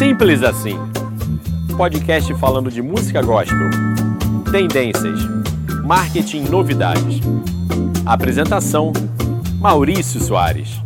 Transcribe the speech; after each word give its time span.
Simples 0.00 0.42
assim. 0.42 0.78
Podcast 1.76 2.32
falando 2.36 2.70
de 2.70 2.80
música 2.80 3.20
gospel, 3.20 3.68
tendências, 4.50 5.20
marketing 5.84 6.44
novidades. 6.44 7.20
Apresentação: 8.06 8.94
Maurício 9.58 10.18
Soares. 10.18 10.80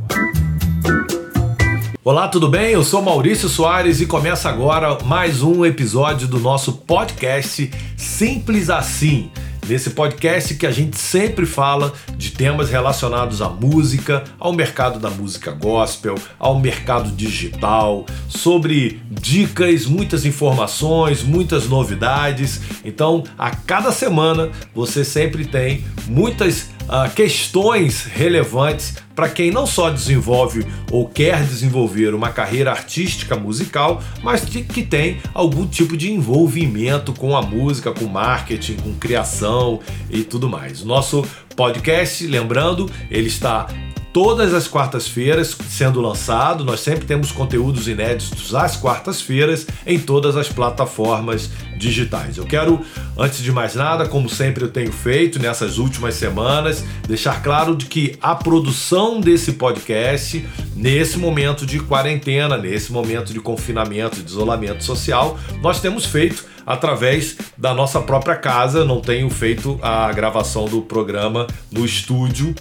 Olá, 2.02 2.26
tudo 2.26 2.48
bem? 2.48 2.72
Eu 2.72 2.82
sou 2.82 3.02
Maurício 3.02 3.48
Soares 3.48 4.00
e 4.00 4.06
começa 4.06 4.48
agora 4.48 4.98
mais 5.04 5.42
um 5.42 5.64
episódio 5.64 6.26
do 6.26 6.40
nosso 6.40 6.72
podcast 6.72 7.70
Simples 7.96 8.68
Assim. 8.68 9.30
Nesse 9.66 9.90
podcast 9.90 10.54
que 10.56 10.66
a 10.66 10.70
gente 10.70 10.98
sempre 10.98 11.46
fala 11.46 11.94
de 12.18 12.32
temas 12.32 12.68
relacionados 12.68 13.40
à 13.40 13.48
música, 13.48 14.22
ao 14.38 14.52
mercado 14.52 14.98
da 14.98 15.08
música 15.08 15.52
gospel, 15.52 16.16
ao 16.38 16.60
mercado 16.60 17.10
digital, 17.10 18.04
sobre 18.28 19.00
dicas, 19.10 19.86
muitas 19.86 20.26
informações, 20.26 21.22
muitas 21.22 21.66
novidades. 21.66 22.60
Então, 22.84 23.24
a 23.38 23.50
cada 23.52 23.90
semana 23.90 24.50
você 24.74 25.02
sempre 25.02 25.46
tem 25.46 25.82
muitas 26.06 26.73
uh, 26.84 27.12
questões 27.14 28.04
relevantes 28.04 28.96
para 29.14 29.28
quem 29.28 29.50
não 29.50 29.66
só 29.66 29.90
desenvolve 29.90 30.66
ou 30.90 31.08
quer 31.08 31.42
desenvolver 31.44 32.14
uma 32.14 32.30
carreira 32.30 32.70
artística 32.70 33.36
musical, 33.36 34.02
mas 34.22 34.44
que 34.44 34.82
tem 34.82 35.20
algum 35.32 35.66
tipo 35.66 35.96
de 35.96 36.12
envolvimento 36.12 37.12
com 37.12 37.36
a 37.36 37.42
música, 37.42 37.92
com 37.92 38.06
marketing, 38.06 38.76
com 38.76 38.92
criação 38.94 39.80
e 40.10 40.22
tudo 40.22 40.48
mais. 40.48 40.82
O 40.82 40.86
nosso 40.86 41.24
podcast, 41.54 42.26
lembrando, 42.26 42.90
ele 43.10 43.28
está 43.28 43.68
todas 44.14 44.54
as 44.54 44.68
quartas-feiras 44.68 45.58
sendo 45.68 46.00
lançado. 46.00 46.64
Nós 46.64 46.78
sempre 46.78 47.04
temos 47.04 47.32
conteúdos 47.32 47.88
inéditos 47.88 48.54
às 48.54 48.76
quartas-feiras 48.76 49.66
em 49.84 49.98
todas 49.98 50.36
as 50.36 50.48
plataformas 50.48 51.50
digitais. 51.76 52.36
Eu 52.38 52.46
quero, 52.46 52.80
antes 53.18 53.42
de 53.42 53.50
mais 53.50 53.74
nada, 53.74 54.06
como 54.06 54.28
sempre 54.28 54.62
eu 54.62 54.70
tenho 54.70 54.92
feito 54.92 55.40
nessas 55.40 55.78
últimas 55.78 56.14
semanas, 56.14 56.84
deixar 57.08 57.42
claro 57.42 57.74
de 57.74 57.86
que 57.86 58.16
a 58.22 58.36
produção 58.36 59.20
desse 59.20 59.54
podcast, 59.54 60.46
nesse 60.76 61.18
momento 61.18 61.66
de 61.66 61.80
quarentena, 61.80 62.56
nesse 62.56 62.92
momento 62.92 63.32
de 63.32 63.40
confinamento, 63.40 64.22
de 64.22 64.30
isolamento 64.30 64.84
social, 64.84 65.36
nós 65.60 65.80
temos 65.80 66.06
feito 66.06 66.46
através 66.64 67.36
da 67.58 67.74
nossa 67.74 68.00
própria 68.00 68.36
casa. 68.36 68.84
Não 68.84 69.00
tenho 69.00 69.28
feito 69.28 69.76
a 69.82 70.12
gravação 70.12 70.66
do 70.66 70.82
programa 70.82 71.48
no 71.72 71.84
estúdio 71.84 72.54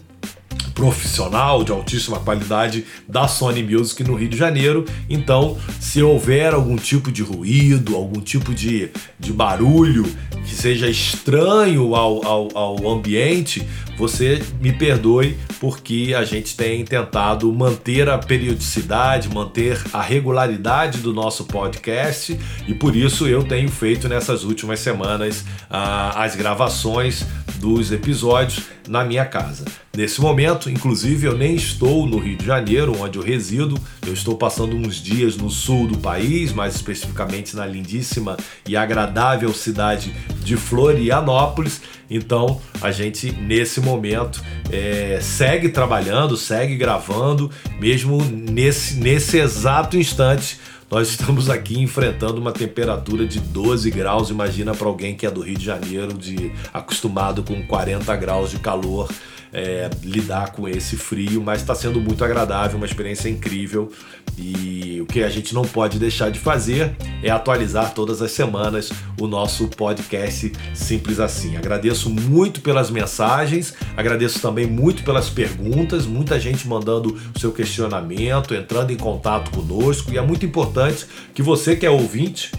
profissional 0.73 1.63
de 1.63 1.71
altíssima 1.71 2.19
qualidade 2.19 2.85
da 3.07 3.27
Sony 3.27 3.63
Music 3.63 4.03
no 4.03 4.15
Rio 4.15 4.29
de 4.29 4.37
Janeiro. 4.37 4.85
Então, 5.09 5.57
se 5.79 6.01
houver 6.01 6.53
algum 6.53 6.75
tipo 6.75 7.11
de 7.11 7.21
ruído, 7.21 7.95
algum 7.95 8.21
tipo 8.21 8.53
de, 8.53 8.89
de 9.19 9.31
barulho 9.31 10.05
que 10.43 10.53
seja 10.53 10.89
estranho 10.89 11.95
ao, 11.95 12.25
ao, 12.25 12.57
ao 12.57 12.89
ambiente, 12.89 13.65
você 13.97 14.43
me 14.59 14.73
perdoe 14.73 15.37
porque 15.59 16.13
a 16.17 16.23
gente 16.25 16.55
tem 16.55 16.83
tentado 16.83 17.51
manter 17.53 18.09
a 18.09 18.17
periodicidade, 18.17 19.29
manter 19.29 19.81
a 19.93 20.01
regularidade 20.01 20.99
do 20.99 21.13
nosso 21.13 21.45
podcast 21.45 22.37
e 22.67 22.73
por 22.73 22.95
isso 22.95 23.27
eu 23.27 23.43
tenho 23.43 23.69
feito 23.69 24.09
nessas 24.09 24.43
últimas 24.43 24.79
semanas 24.79 25.45
ah, 25.69 26.23
as 26.23 26.35
gravações 26.35 27.25
dos 27.59 27.91
episódios 27.91 28.63
na 28.87 29.03
minha 29.03 29.25
casa. 29.25 29.65
Nesse 29.95 30.19
momento, 30.19 30.69
inclusive, 30.69 31.27
eu 31.27 31.37
nem 31.37 31.55
estou 31.55 32.07
no 32.07 32.17
Rio 32.17 32.37
de 32.37 32.45
Janeiro, 32.45 32.99
onde 32.99 33.17
eu 33.17 33.23
resido, 33.23 33.79
eu 34.05 34.13
estou 34.13 34.35
passando 34.35 34.75
uns 34.75 34.95
dias 34.95 35.37
no 35.37 35.49
sul 35.49 35.87
do 35.87 35.97
país, 35.97 36.51
mais 36.51 36.75
especificamente 36.75 37.55
na 37.55 37.65
lindíssima 37.65 38.37
e 38.67 38.75
agradável 38.75 39.53
cidade 39.53 40.13
de 40.43 40.57
Florianópolis. 40.57 41.81
Então, 42.09 42.61
a 42.81 42.91
gente, 42.91 43.31
nesse 43.31 43.79
momento, 43.79 44.43
é, 44.71 45.19
segue 45.21 45.69
trabalhando, 45.69 46.35
segue 46.35 46.75
gravando, 46.75 47.49
mesmo 47.79 48.23
nesse, 48.23 48.95
nesse 48.95 49.37
exato 49.37 49.97
instante 49.97 50.59
nós 50.93 51.09
estamos 51.09 51.49
aqui 51.49 51.81
enfrentando 51.81 52.39
uma 52.39 52.51
temperatura 52.51 53.25
de 53.25 53.39
12 53.39 53.89
graus. 53.89 54.29
Imagina 54.29 54.75
para 54.75 54.87
alguém 54.87 55.15
que 55.15 55.25
é 55.25 55.31
do 55.31 55.41
Rio 55.41 55.57
de 55.57 55.65
Janeiro, 55.65 56.13
de 56.13 56.51
acostumado 56.71 57.41
com 57.41 57.65
40 57.65 58.15
graus 58.15 58.51
de 58.51 58.59
calor 58.59 59.09
é, 59.53 59.89
lidar 60.03 60.51
com 60.51 60.67
esse 60.67 60.97
frio, 60.97 61.41
mas 61.41 61.61
está 61.61 61.75
sendo 61.75 62.01
muito 62.01 62.25
agradável, 62.25 62.75
uma 62.75 62.87
experiência 62.87 63.29
incrível. 63.29 63.91
E 64.35 64.99
o 64.99 65.05
que 65.05 65.21
a 65.21 65.29
gente 65.29 65.53
não 65.53 65.61
pode 65.61 65.99
deixar 65.99 66.31
de 66.31 66.39
fazer 66.39 66.95
é 67.21 67.29
atualizar 67.29 67.93
todas 67.93 68.19
as 68.21 68.31
semanas 68.31 68.91
o 69.21 69.27
nosso 69.27 69.67
podcast 69.67 70.51
Simples 70.73 71.19
Assim. 71.19 71.55
Agradeço 71.55 72.09
muito 72.09 72.61
pelas 72.61 72.89
mensagens, 72.89 73.75
agradeço 73.95 74.41
também 74.41 74.65
muito 74.65 75.03
pelas 75.03 75.29
perguntas, 75.29 76.07
muita 76.07 76.39
gente 76.39 76.67
mandando 76.67 77.15
o 77.35 77.39
seu 77.39 77.51
questionamento, 77.51 78.55
entrando 78.55 78.91
em 78.91 78.97
contato 78.97 79.51
conosco, 79.51 80.11
e 80.11 80.17
é 80.17 80.21
muito 80.21 80.45
importante 80.45 81.05
que 81.33 81.43
você 81.43 81.75
que 81.75 81.85
é 81.85 81.91
ouvinte 81.91 82.51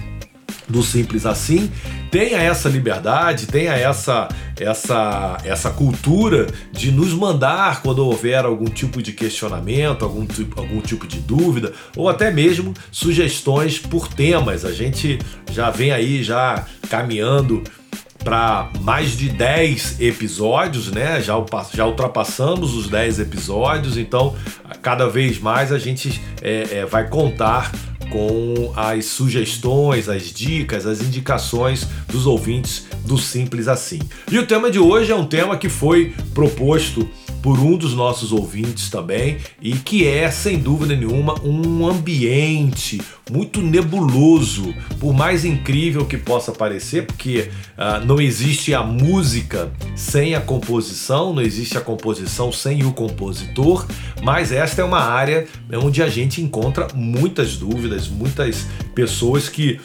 do 0.69 0.83
Simples 0.83 1.27
Assim 1.27 1.71
tenha 2.11 2.39
essa 2.39 2.69
liberdade, 2.69 3.47
tenha 3.47 3.73
essa 3.73 4.29
essa 4.59 5.37
essa 5.45 5.71
cultura 5.71 6.47
de 6.73 6.93
nos 6.93 7.13
mandar 7.13 7.83
quando 7.83 8.07
houver 8.07 8.45
algum 8.45 8.67
tipo 8.67 9.03
de 9.03 9.13
questionamento, 9.13 10.05
algum 10.05 10.25
tipo, 10.25 10.61
algum 10.61 10.81
tipo 10.81 11.09
de 11.09 11.19
dúvida 11.19 11.73
ou 11.97 12.09
até 12.09 12.31
mesmo 12.31 12.73
sugestões 12.93 13.79
por 13.79 14.07
temas. 14.07 14.65
A 14.65 14.73
gente 14.73 15.19
já 15.51 15.71
vem 15.71 15.91
aí 15.91 16.23
já 16.23 16.65
caminhando 16.89 17.65
para 18.25 18.71
mais 18.81 19.17
de 19.17 19.29
10 19.29 20.01
episódios, 20.01 20.91
né? 20.91 21.21
Já, 21.21 21.35
já 21.75 21.87
ultrapassamos 21.87 22.75
os 22.75 22.89
10 22.89 23.21
episódios, 23.21 23.99
então 23.99 24.35
cada 24.81 25.09
vez 25.09 25.39
mais 25.39 25.71
a 25.71 25.79
gente 25.79 26.21
é, 26.41 26.79
é, 26.79 26.87
vai 26.87 27.09
contar 27.09 27.71
com 28.11 28.73
as 28.77 29.07
sugestões, 29.07 30.09
as 30.09 30.33
dicas, 30.33 30.87
as 30.87 31.01
indicações 31.01 31.87
dos 32.09 32.27
ouvintes 32.27 32.87
do 33.05 33.19
Simples 33.19 33.69
Assim. 33.69 34.01
E 34.31 34.39
o 34.39 34.47
tema 34.47 34.71
de 34.71 34.79
hoje 34.79 35.13
é 35.13 35.17
um 35.17 35.27
tema 35.27 35.57
que 35.57 35.69
foi 35.69 36.15
proposto 36.33 37.09
por 37.45 37.59
um 37.59 37.77
dos 37.77 37.93
nossos 37.93 38.33
ouvintes 38.33 38.89
também 38.89 39.37
e 39.61 39.73
que 39.73 40.09
é, 40.09 40.31
sem 40.31 40.59
dúvida 40.59 40.97
nenhuma, 40.97 41.39
um 41.45 41.87
ambiente 41.87 42.99
muito 43.31 43.61
nebuloso, 43.61 44.75
por 44.99 45.13
mais 45.13 45.45
incrível 45.45 46.07
que 46.07 46.17
possa 46.17 46.53
parecer, 46.53 47.05
porque 47.05 47.51
uh, 47.77 48.03
não 48.07 48.19
existe 48.19 48.73
a 48.73 48.83
música 48.83 49.71
sem 49.95 50.35
a 50.35 50.41
composição, 50.41 51.35
não 51.35 51.43
existe 51.43 51.77
a 51.77 51.83
composição 51.83 52.51
sem 52.51 52.83
o 52.83 52.93
compositor, 52.93 53.87
mas 54.23 54.51
esta 54.51 54.81
é 54.81 54.85
uma 54.85 55.01
área 55.01 55.47
onde 55.75 56.03
a 56.03 56.09
gente 56.09 56.41
encontra 56.41 56.89
muitas 56.95 57.59
dúvidas, 57.59 58.09
muitas 58.09 58.67
pessoas 58.95 59.51
que 59.51 59.79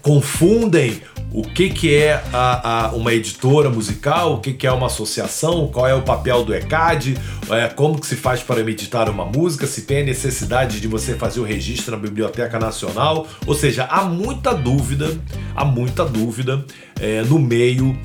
confundem 0.00 1.02
o 1.32 1.42
que, 1.42 1.70
que 1.70 1.94
é 1.94 2.22
a, 2.32 2.86
a, 2.86 2.92
uma 2.92 3.12
editora 3.12 3.70
musical, 3.70 4.34
o 4.34 4.38
que, 4.40 4.52
que 4.52 4.66
é 4.66 4.72
uma 4.72 4.86
associação, 4.86 5.68
qual 5.68 5.86
é 5.86 5.94
o 5.94 6.02
papel 6.02 6.44
do 6.44 6.54
ECAD, 6.54 7.16
é, 7.50 7.68
como 7.68 8.00
que 8.00 8.06
se 8.06 8.16
faz 8.16 8.42
para 8.42 8.60
editar 8.60 9.08
uma 9.08 9.24
música, 9.24 9.66
se 9.66 9.82
tem 9.82 10.02
a 10.02 10.04
necessidade 10.04 10.80
de 10.80 10.88
você 10.88 11.14
fazer 11.14 11.40
o 11.40 11.44
registro 11.44 11.92
na 11.92 11.98
Biblioteca 11.98 12.58
Nacional, 12.58 13.26
ou 13.46 13.54
seja, 13.54 13.84
há 13.84 14.02
muita 14.02 14.52
dúvida, 14.52 15.16
há 15.54 15.64
muita 15.64 16.04
dúvida 16.04 16.64
é, 17.00 17.22
no 17.22 17.38
meio 17.38 17.96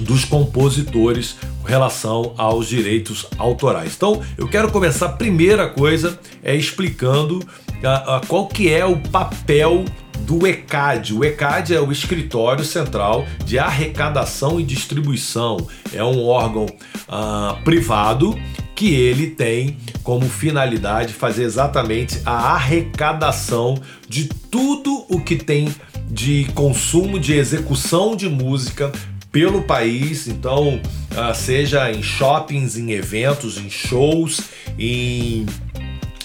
dos 0.00 0.24
compositores 0.24 1.36
com 1.60 1.66
relação 1.66 2.34
aos 2.36 2.68
direitos 2.68 3.26
autorais. 3.36 3.94
Então, 3.96 4.22
eu 4.36 4.48
quero 4.48 4.70
começar 4.70 5.06
a 5.06 5.12
primeira 5.12 5.68
coisa 5.68 6.18
é 6.42 6.54
explicando 6.54 7.46
a, 7.82 8.16
a, 8.16 8.20
qual 8.20 8.46
que 8.46 8.72
é 8.72 8.84
o 8.84 8.96
papel 8.98 9.84
do 10.28 10.46
ECAD. 10.46 11.14
O 11.14 11.24
ECAD 11.24 11.74
é 11.74 11.80
o 11.80 11.90
Escritório 11.90 12.62
Central 12.62 13.26
de 13.46 13.58
Arrecadação 13.58 14.60
e 14.60 14.62
Distribuição. 14.62 15.56
É 15.90 16.04
um 16.04 16.22
órgão 16.22 16.66
uh, 16.66 17.56
privado 17.64 18.38
que 18.74 18.94
ele 18.94 19.28
tem 19.28 19.78
como 20.02 20.28
finalidade 20.28 21.14
fazer 21.14 21.44
exatamente 21.44 22.20
a 22.26 22.52
arrecadação 22.52 23.80
de 24.06 24.26
tudo 24.50 25.06
o 25.08 25.18
que 25.18 25.34
tem 25.34 25.74
de 26.10 26.46
consumo, 26.54 27.18
de 27.18 27.32
execução 27.32 28.14
de 28.14 28.28
música 28.28 28.92
pelo 29.32 29.62
país, 29.62 30.26
então 30.26 30.76
uh, 30.76 31.34
seja 31.34 31.90
em 31.90 32.02
shoppings, 32.02 32.76
em 32.76 32.92
eventos, 32.92 33.56
em 33.56 33.70
shows, 33.70 34.42
em 34.78 35.46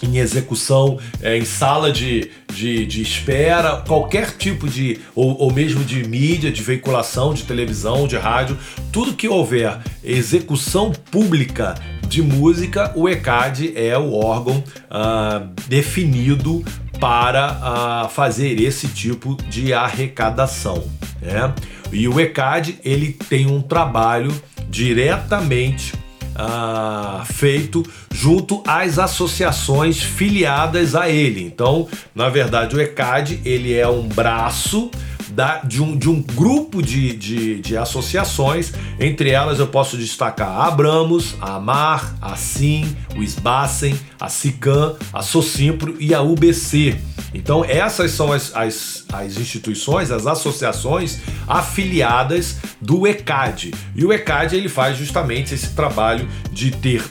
em 0.04 0.18
execução, 0.18 1.00
é, 1.22 1.38
em 1.38 1.46
sala 1.46 1.92
de, 1.92 2.30
de, 2.54 2.86
de, 2.86 3.02
espera, 3.02 3.78
qualquer 3.88 4.32
tipo 4.38 4.68
de, 4.68 5.00
ou, 5.16 5.38
ou 5.40 5.52
mesmo 5.52 5.84
de 5.84 6.08
mídia, 6.08 6.52
de 6.52 6.62
veiculação, 6.62 7.34
de 7.34 7.44
televisão, 7.44 8.08
de 8.08 8.18
rádio, 8.18 8.58
tudo 8.92 9.14
que 9.14 9.28
houver 9.28 9.80
execução 10.04 10.92
pública 10.92 11.76
de 12.08 12.22
música, 12.22 12.92
o 12.96 13.08
ECAD 13.08 13.74
é 13.76 13.98
o 13.98 14.14
órgão 14.14 14.58
uh, 14.58 15.50
definido 15.68 16.64
para 17.00 18.06
uh, 18.06 18.10
fazer 18.10 18.60
esse 18.62 18.88
tipo 18.88 19.36
de 19.50 19.74
arrecadação. 19.74 20.84
Né? 21.22 21.54
E 21.92 22.08
o 22.08 22.20
ECAD 22.20 22.80
ele 22.84 23.14
tem 23.14 23.48
um 23.48 23.62
trabalho 23.62 24.32
diretamente 24.70 25.94
uh, 26.36 27.26
feito 27.26 27.84
junto 28.12 28.64
às 28.68 29.00
associações 29.00 30.02
filiadas 30.02 30.96
a 30.96 31.10
ele. 31.10 31.44
Então, 31.44 31.88
na 32.14 32.30
verdade, 32.30 32.76
o 32.76 32.82
ECAD 32.82 33.42
ele 33.46 33.74
é 33.74 33.88
um 33.88 34.08
braço 34.08 34.90
da, 35.34 35.60
de, 35.60 35.82
um, 35.82 35.98
de 35.98 36.10
um 36.10 36.22
grupo 36.22 36.82
de, 36.82 37.16
de, 37.16 37.60
de, 37.60 37.78
associações. 37.78 38.72
Entre 39.00 39.32
elas 39.32 39.60
eu 39.60 39.68
posso 39.68 39.98
destacar 39.98 40.48
a 40.48 40.68
Abramos, 40.68 41.36
a 41.42 41.56
Amar, 41.56 42.16
a 42.22 42.36
Sim, 42.36 42.96
o 43.16 43.24
SBACEN, 43.24 43.98
a 44.20 44.30
SICAM, 44.30 44.96
a 45.12 45.22
Socimpro 45.22 45.96
e 46.00 46.14
a 46.14 46.22
UBC. 46.22 46.98
Então 47.34 47.66
essas 47.66 48.12
são 48.12 48.32
as, 48.32 48.56
as, 48.56 49.06
as 49.12 49.38
instituições, 49.38 50.12
as 50.12 50.28
associações 50.28 51.20
afiliadas 51.48 52.58
do 52.80 53.08
ECAD. 53.08 53.74
E 53.96 54.06
o 54.06 54.14
ECAD 54.14 54.56
ele 54.56 54.70
faz 54.70 54.98
justamente 54.98 55.54
esse 55.54 55.70
trabalho 55.74 56.28
de 56.52 56.72
ter 56.72 57.04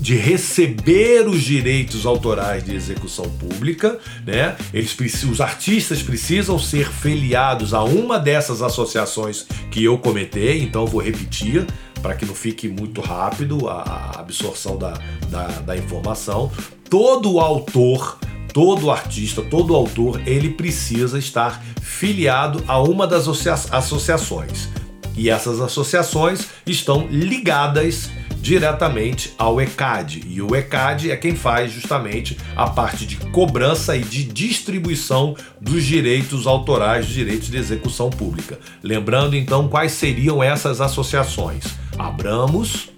de 0.00 0.16
receber 0.16 1.26
os 1.26 1.42
direitos 1.42 2.06
autorais 2.06 2.64
de 2.64 2.74
execução 2.74 3.28
pública, 3.28 3.98
né? 4.26 4.56
Eles 4.72 4.96
os 5.24 5.40
artistas 5.40 6.02
precisam 6.02 6.58
ser 6.58 6.88
filiados 6.88 7.74
a 7.74 7.82
uma 7.82 8.18
dessas 8.18 8.62
associações 8.62 9.46
que 9.70 9.82
eu 9.82 9.98
comentei, 9.98 10.62
então 10.62 10.86
vou 10.86 11.00
repetir 11.00 11.66
para 12.00 12.14
que 12.14 12.24
não 12.24 12.34
fique 12.34 12.68
muito 12.68 13.00
rápido 13.00 13.68
a, 13.68 14.12
absorção 14.18 14.76
da, 14.76 14.94
da, 15.30 15.46
da 15.46 15.76
informação. 15.76 16.50
Todo 16.88 17.40
autor 17.40 18.18
todo 18.52 18.90
artista, 18.90 19.40
todo 19.40 19.74
autor, 19.76 20.20
ele 20.26 20.48
precisa 20.48 21.16
estar 21.16 21.62
filiado 21.80 22.64
a 22.66 22.80
uma 22.82 23.06
das 23.06 23.28
associações. 23.70 24.68
E 25.16 25.30
essas 25.30 25.60
associações 25.60 26.46
estão 26.66 27.06
ligadas 27.08 28.10
diretamente 28.40 29.34
ao 29.38 29.60
ECAD. 29.60 30.22
E 30.26 30.40
o 30.40 30.54
ECAD 30.54 31.10
é 31.10 31.16
quem 31.16 31.34
faz 31.34 31.72
justamente 31.72 32.36
a 32.56 32.68
parte 32.68 33.06
de 33.06 33.16
cobrança 33.16 33.96
e 33.96 34.02
de 34.02 34.24
distribuição 34.24 35.36
dos 35.60 35.84
direitos 35.84 36.46
autorais, 36.46 37.06
dos 37.06 37.14
direitos 37.14 37.50
de 37.50 37.56
execução 37.56 38.10
pública. 38.10 38.58
Lembrando 38.82 39.36
então 39.36 39.68
quais 39.68 39.92
seriam 39.92 40.42
essas 40.42 40.80
associações: 40.80 41.64
Abramos, 41.98 42.90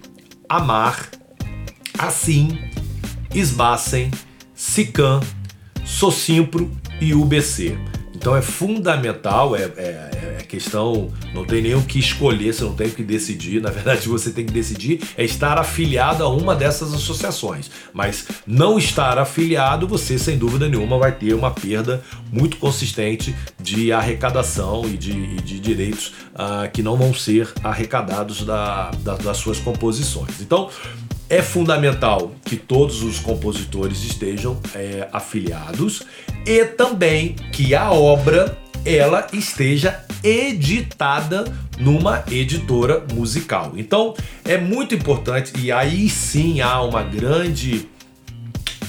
Amar, 0.48 1.08
Assim, 1.98 2.58
Esbacem, 3.34 4.10
SICAM, 4.54 5.20
Socimpro 5.84 6.70
e 7.00 7.14
UBC. 7.14 7.76
Então 8.20 8.36
é 8.36 8.42
fundamental, 8.42 9.56
é, 9.56 9.62
é, 9.78 10.10
é, 10.38 10.44
questão, 10.46 11.10
não 11.32 11.42
tem 11.42 11.62
nem 11.62 11.74
o 11.74 11.80
que 11.80 11.98
escolher, 11.98 12.52
você 12.52 12.64
não 12.64 12.74
tem 12.74 12.88
o 12.88 12.90
que 12.90 13.02
decidir. 13.02 13.62
Na 13.62 13.70
verdade, 13.70 14.06
você 14.06 14.30
tem 14.30 14.44
que 14.44 14.52
decidir 14.52 15.00
é 15.16 15.24
estar 15.24 15.56
afiliado 15.56 16.22
a 16.22 16.28
uma 16.28 16.54
dessas 16.54 16.92
associações. 16.92 17.70
Mas 17.94 18.26
não 18.46 18.78
estar 18.78 19.16
afiliado, 19.16 19.88
você 19.88 20.18
sem 20.18 20.36
dúvida 20.36 20.68
nenhuma 20.68 20.98
vai 20.98 21.12
ter 21.12 21.32
uma 21.32 21.50
perda 21.50 22.02
muito 22.30 22.58
consistente 22.58 23.34
de 23.58 23.90
arrecadação 23.90 24.84
e 24.84 24.98
de, 24.98 25.12
e 25.12 25.36
de 25.36 25.58
direitos 25.58 26.12
uh, 26.34 26.70
que 26.70 26.82
não 26.82 26.98
vão 26.98 27.14
ser 27.14 27.50
arrecadados 27.64 28.44
da, 28.44 28.90
da, 28.98 29.16
das 29.16 29.38
suas 29.38 29.58
composições. 29.58 30.42
Então, 30.42 30.68
é 31.30 31.40
fundamental 31.40 32.32
que 32.44 32.56
todos 32.56 33.04
os 33.04 33.20
compositores 33.20 34.02
estejam 34.02 34.60
é, 34.74 35.08
afiliados 35.12 36.02
e 36.44 36.64
também 36.64 37.36
que 37.52 37.72
a 37.72 37.92
obra 37.92 38.58
ela 38.84 39.26
esteja 39.32 40.04
editada 40.24 41.44
numa 41.78 42.24
editora 42.28 43.04
musical. 43.14 43.74
Então 43.76 44.14
é 44.44 44.58
muito 44.58 44.92
importante 44.92 45.52
e 45.56 45.70
aí 45.70 46.10
sim 46.10 46.60
há 46.60 46.82
uma 46.82 47.04
grande 47.04 47.88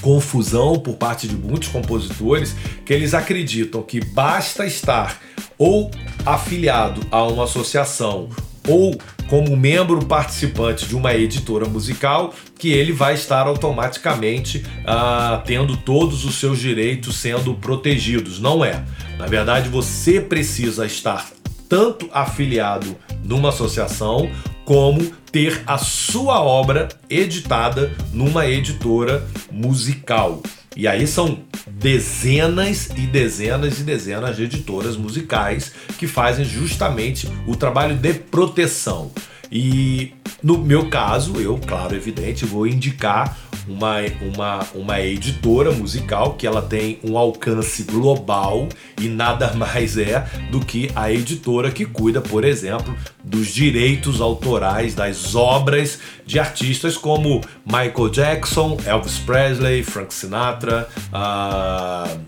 confusão 0.01 0.79
por 0.79 0.95
parte 0.95 1.27
de 1.27 1.35
muitos 1.35 1.69
compositores 1.69 2.55
que 2.83 2.91
eles 2.91 3.13
acreditam 3.13 3.83
que 3.83 4.03
basta 4.03 4.65
estar 4.65 5.21
ou 5.59 5.91
afiliado 6.25 7.01
a 7.11 7.23
uma 7.23 7.43
associação 7.43 8.29
ou 8.67 8.97
como 9.31 9.55
membro 9.55 10.05
participante 10.05 10.85
de 10.85 10.93
uma 10.93 11.15
editora 11.15 11.65
musical, 11.65 12.33
que 12.59 12.73
ele 12.73 12.91
vai 12.91 13.13
estar 13.13 13.47
automaticamente 13.47 14.65
ah, 14.85 15.41
tendo 15.45 15.77
todos 15.77 16.25
os 16.25 16.35
seus 16.35 16.59
direitos 16.59 17.15
sendo 17.15 17.53
protegidos. 17.53 18.41
Não 18.41 18.65
é. 18.65 18.83
Na 19.17 19.27
verdade, 19.27 19.69
você 19.69 20.19
precisa 20.19 20.85
estar 20.85 21.31
tanto 21.69 22.09
afiliado 22.11 22.93
numa 23.23 23.47
associação 23.49 24.29
como 24.65 24.99
ter 25.31 25.63
a 25.65 25.77
sua 25.77 26.41
obra 26.41 26.89
editada 27.09 27.89
numa 28.11 28.45
editora 28.45 29.25
musical. 29.49 30.43
E 30.75 30.88
aí 30.88 31.06
são 31.06 31.39
dezenas 31.68 32.89
e 32.95 33.01
dezenas 33.01 33.79
e 33.79 33.83
dezenas 33.83 34.38
de 34.38 34.44
editoras 34.44 34.95
musicais 34.95 35.73
que 35.97 36.07
fazem 36.07 36.45
justamente 36.45 37.27
o 37.45 37.56
trabalho 37.56 37.95
de 37.95 38.13
proteção. 38.13 39.12
E 39.51 40.13
no 40.42 40.57
meu 40.57 40.89
caso, 40.89 41.39
eu, 41.39 41.59
claro, 41.68 41.95
evidente, 41.95 42.45
vou 42.45 42.65
indicar 42.65 43.38
uma, 43.68 43.98
uma, 44.33 44.68
uma 44.74 45.01
editora 45.01 45.71
musical 45.71 46.33
que 46.33 46.48
ela 46.48 46.62
tem 46.62 47.00
um 47.03 47.18
alcance 47.18 47.83
global 47.83 48.68
e 49.00 49.07
nada 49.07 49.53
mais 49.56 49.98
é 49.98 50.25
do 50.50 50.59
que 50.59 50.89
a 50.95 51.12
editora 51.12 51.69
que 51.69 51.86
cuida, 51.86 52.21
por 52.21 52.44
exemplo, 52.44 52.95
dos 53.24 53.48
direitos 53.48 54.19
autorais 54.19 54.95
das 54.95 55.36
obras 55.36 56.00
de 56.25 56.39
artistas 56.39 56.98
como 56.98 57.42
Michael 57.65 58.09
Jackson, 58.09 58.77
Elvis 58.86 59.19
Presley, 59.19 59.83
Frank 59.83 60.13
Sinatra, 60.13 60.88
uh, 61.13 62.19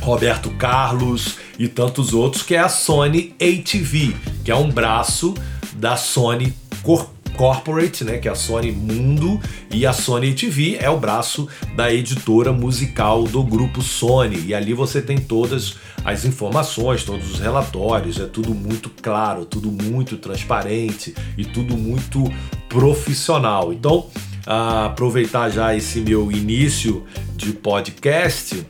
Roberto 0.00 0.50
Carlos 0.50 1.38
e 1.58 1.68
tantos 1.68 2.12
outros, 2.12 2.42
que 2.42 2.54
é 2.54 2.58
a 2.58 2.68
Sony 2.68 3.34
ATV, 3.40 4.14
que 4.44 4.50
é 4.50 4.56
um 4.56 4.70
braço 4.70 5.34
da 5.84 5.98
Sony 5.98 6.54
Corporate, 7.36 8.04
né, 8.04 8.16
que 8.16 8.26
é 8.26 8.30
a 8.30 8.34
Sony 8.34 8.72
Mundo, 8.72 9.38
e 9.70 9.84
a 9.84 9.92
Sony 9.92 10.32
TV 10.32 10.78
é 10.80 10.88
o 10.88 10.96
braço 10.96 11.46
da 11.76 11.92
editora 11.92 12.54
musical 12.54 13.24
do 13.24 13.42
grupo 13.42 13.82
Sony. 13.82 14.46
E 14.46 14.54
ali 14.54 14.72
você 14.72 15.02
tem 15.02 15.18
todas 15.18 15.76
as 16.02 16.24
informações, 16.24 17.04
todos 17.04 17.32
os 17.32 17.38
relatórios, 17.38 18.18
é 18.18 18.24
tudo 18.24 18.54
muito 18.54 18.88
claro, 18.88 19.44
tudo 19.44 19.70
muito 19.70 20.16
transparente 20.16 21.14
e 21.36 21.44
tudo 21.44 21.76
muito 21.76 22.32
profissional. 22.66 23.70
Então, 23.70 24.08
aproveitar 24.46 25.50
já 25.50 25.76
esse 25.76 26.00
meu 26.00 26.32
início 26.32 27.04
de 27.36 27.52
podcast, 27.52 28.66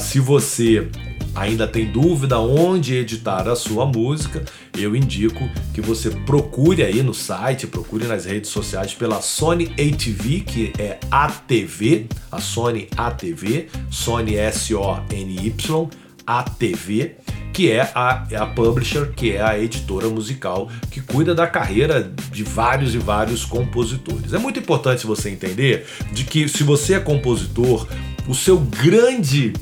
se 0.00 0.20
você 0.20 0.88
ainda 1.34 1.66
tem 1.66 1.86
dúvida 1.90 2.38
onde 2.38 2.94
editar 2.94 3.48
a 3.48 3.56
sua 3.56 3.86
música, 3.86 4.44
eu 4.76 4.94
indico 4.94 5.48
que 5.72 5.80
você 5.80 6.10
procure 6.10 6.82
aí 6.82 7.02
no 7.02 7.14
site, 7.14 7.66
procure 7.66 8.06
nas 8.06 8.24
redes 8.24 8.50
sociais 8.50 8.94
pela 8.94 9.20
Sony 9.20 9.72
ATV, 9.72 10.40
que 10.40 10.72
é 10.78 10.98
ATV, 11.10 12.06
a 12.30 12.40
Sony 12.40 12.88
ATV, 12.96 13.68
Sony 13.90 14.36
S-O-N-Y, 14.36 15.88
ATV, 16.26 17.16
que 17.52 17.70
é 17.70 17.90
a, 17.94 18.26
a 18.42 18.46
publisher, 18.46 19.12
que 19.14 19.32
é 19.32 19.42
a 19.42 19.58
editora 19.58 20.08
musical 20.08 20.70
que 20.90 21.00
cuida 21.00 21.34
da 21.34 21.46
carreira 21.46 22.10
de 22.32 22.42
vários 22.42 22.94
e 22.94 22.98
vários 22.98 23.44
compositores. 23.44 24.32
É 24.32 24.38
muito 24.38 24.58
importante 24.58 25.06
você 25.06 25.28
entender 25.28 25.86
de 26.12 26.24
que 26.24 26.48
se 26.48 26.62
você 26.62 26.94
é 26.94 27.00
compositor, 27.00 27.86
o 28.26 28.34
seu 28.34 28.58
grande 28.58 29.52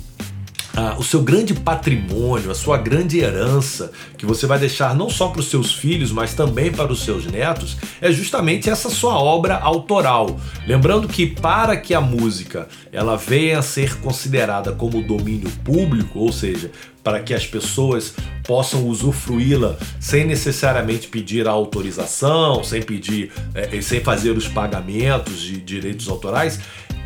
ah, 0.74 0.96
o 0.98 1.02
seu 1.02 1.22
grande 1.22 1.54
patrimônio, 1.54 2.50
a 2.50 2.54
sua 2.54 2.78
grande 2.78 3.18
herança, 3.18 3.90
que 4.16 4.24
você 4.24 4.46
vai 4.46 4.58
deixar 4.58 4.94
não 4.94 5.10
só 5.10 5.28
para 5.28 5.40
os 5.40 5.50
seus 5.50 5.74
filhos, 5.74 6.12
mas 6.12 6.34
também 6.34 6.70
para 6.70 6.92
os 6.92 7.02
seus 7.02 7.26
netos, 7.26 7.76
é 8.00 8.12
justamente 8.12 8.70
essa 8.70 8.88
sua 8.88 9.18
obra 9.18 9.56
autoral. 9.56 10.38
Lembrando 10.66 11.08
que 11.08 11.26
para 11.26 11.76
que 11.76 11.94
a 11.94 12.00
música 12.00 12.68
ela 12.92 13.16
venha 13.16 13.58
a 13.58 13.62
ser 13.62 14.00
considerada 14.00 14.72
como 14.72 15.02
domínio 15.02 15.50
público, 15.64 16.18
ou 16.18 16.32
seja, 16.32 16.70
para 17.02 17.20
que 17.20 17.32
as 17.32 17.46
pessoas 17.46 18.14
possam 18.46 18.86
usufruí-la 18.86 19.76
sem 19.98 20.24
necessariamente 20.24 21.08
pedir 21.08 21.48
a 21.48 21.50
autorização, 21.50 22.62
sem 22.62 22.82
pedir, 22.82 23.32
é, 23.54 23.80
sem 23.80 24.00
fazer 24.00 24.32
os 24.32 24.48
pagamentos 24.48 25.40
de 25.40 25.60
direitos 25.60 26.08
autorais, 26.08 26.60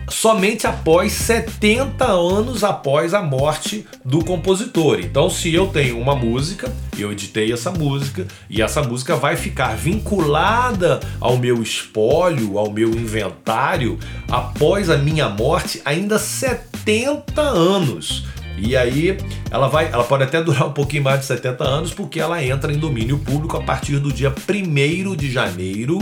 somente 0.08 0.66
após 0.66 1.12
70 1.12 2.04
anos 2.04 2.64
após 2.64 3.14
a 3.14 3.22
morte 3.22 3.86
do 4.04 4.24
compositor. 4.24 5.00
Então, 5.00 5.28
se 5.30 5.52
eu 5.54 5.66
tenho 5.68 5.98
uma 5.98 6.14
música, 6.14 6.72
eu 6.98 7.12
editei 7.12 7.52
essa 7.52 7.70
música 7.70 8.26
e 8.48 8.62
essa 8.62 8.82
música 8.82 9.16
vai 9.16 9.36
ficar 9.36 9.76
vinculada 9.76 11.00
ao 11.20 11.36
meu 11.36 11.62
espólio, 11.62 12.58
ao 12.58 12.70
meu 12.70 12.90
inventário 12.90 13.98
após 14.28 14.90
a 14.90 14.96
minha 14.96 15.28
morte 15.28 15.80
ainda 15.84 16.18
70 16.18 17.40
anos. 17.40 18.26
E 18.56 18.76
aí 18.76 19.16
ela 19.50 19.68
vai, 19.68 19.86
ela 19.86 20.04
pode 20.04 20.22
até 20.22 20.42
durar 20.42 20.66
um 20.66 20.72
pouquinho 20.72 21.02
mais 21.02 21.20
de 21.20 21.26
70 21.26 21.64
anos, 21.64 21.94
porque 21.94 22.20
ela 22.20 22.42
entra 22.42 22.72
em 22.72 22.78
domínio 22.78 23.18
público 23.18 23.56
a 23.56 23.62
partir 23.62 23.98
do 23.98 24.12
dia 24.12 24.32
1 24.32 25.16
de 25.16 25.30
janeiro 25.30 25.98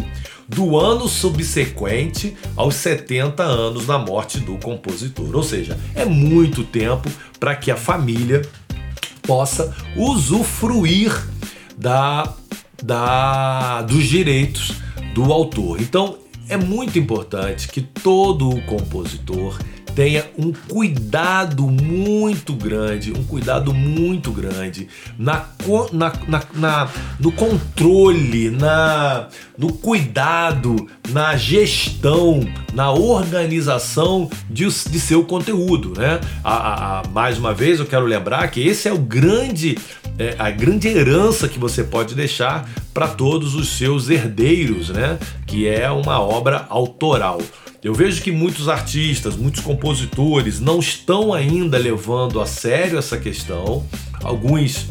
do 0.48 0.78
ano 0.78 1.08
subsequente 1.08 2.36
aos 2.54 2.74
70 2.74 3.42
anos 3.42 3.86
da 3.86 3.98
morte 3.98 4.38
do 4.40 4.58
compositor. 4.58 5.34
Ou 5.34 5.42
seja, 5.42 5.78
é 5.94 6.04
muito 6.04 6.62
tempo 6.64 7.10
para 7.40 7.54
que 7.56 7.70
a 7.70 7.76
família 7.76 8.42
possa 9.22 9.74
usufruir 9.96 11.12
da, 11.76 12.34
da, 12.82 13.82
dos 13.82 14.04
direitos 14.04 14.74
do 15.14 15.32
autor. 15.32 15.80
Então 15.80 16.18
é 16.48 16.56
muito 16.56 16.98
importante 16.98 17.68
que 17.68 17.80
todo 17.80 18.60
compositor 18.62 19.58
tenha 19.94 20.24
um 20.38 20.52
cuidado 20.52 21.66
muito 21.66 22.54
grande, 22.54 23.12
um 23.12 23.24
cuidado 23.24 23.72
muito 23.74 24.30
grande 24.30 24.88
na, 25.18 25.46
na, 25.92 26.12
na, 26.28 26.42
na, 26.54 26.88
no 27.20 27.30
controle, 27.32 28.50
na, 28.50 29.28
no 29.56 29.72
cuidado, 29.72 30.88
na 31.10 31.36
gestão, 31.36 32.40
na 32.72 32.90
organização 32.90 34.30
de, 34.48 34.64
de 34.64 35.00
seu 35.00 35.24
conteúdo. 35.24 35.92
Né? 35.98 36.20
A, 36.42 36.54
a, 36.54 37.00
a, 37.00 37.08
mais 37.08 37.38
uma 37.38 37.52
vez 37.52 37.78
eu 37.78 37.86
quero 37.86 38.06
lembrar 38.06 38.48
que 38.50 38.66
esse 38.66 38.88
é 38.88 38.92
o 38.92 38.98
grande 38.98 39.76
é, 40.18 40.36
a 40.38 40.50
grande 40.50 40.88
herança 40.88 41.48
que 41.48 41.58
você 41.58 41.82
pode 41.82 42.14
deixar 42.14 42.68
para 42.92 43.08
todos 43.08 43.54
os 43.54 43.70
seus 43.78 44.10
herdeiros, 44.10 44.90
né? 44.90 45.18
Que 45.46 45.66
é 45.66 45.90
uma 45.90 46.20
obra 46.20 46.66
autoral. 46.68 47.40
Eu 47.82 47.92
vejo 47.92 48.22
que 48.22 48.30
muitos 48.30 48.68
artistas, 48.68 49.34
muitos 49.34 49.60
compositores 49.60 50.60
não 50.60 50.78
estão 50.78 51.34
ainda 51.34 51.76
levando 51.76 52.40
a 52.40 52.46
sério 52.46 52.96
essa 52.96 53.18
questão. 53.18 53.84
Alguns 54.22 54.86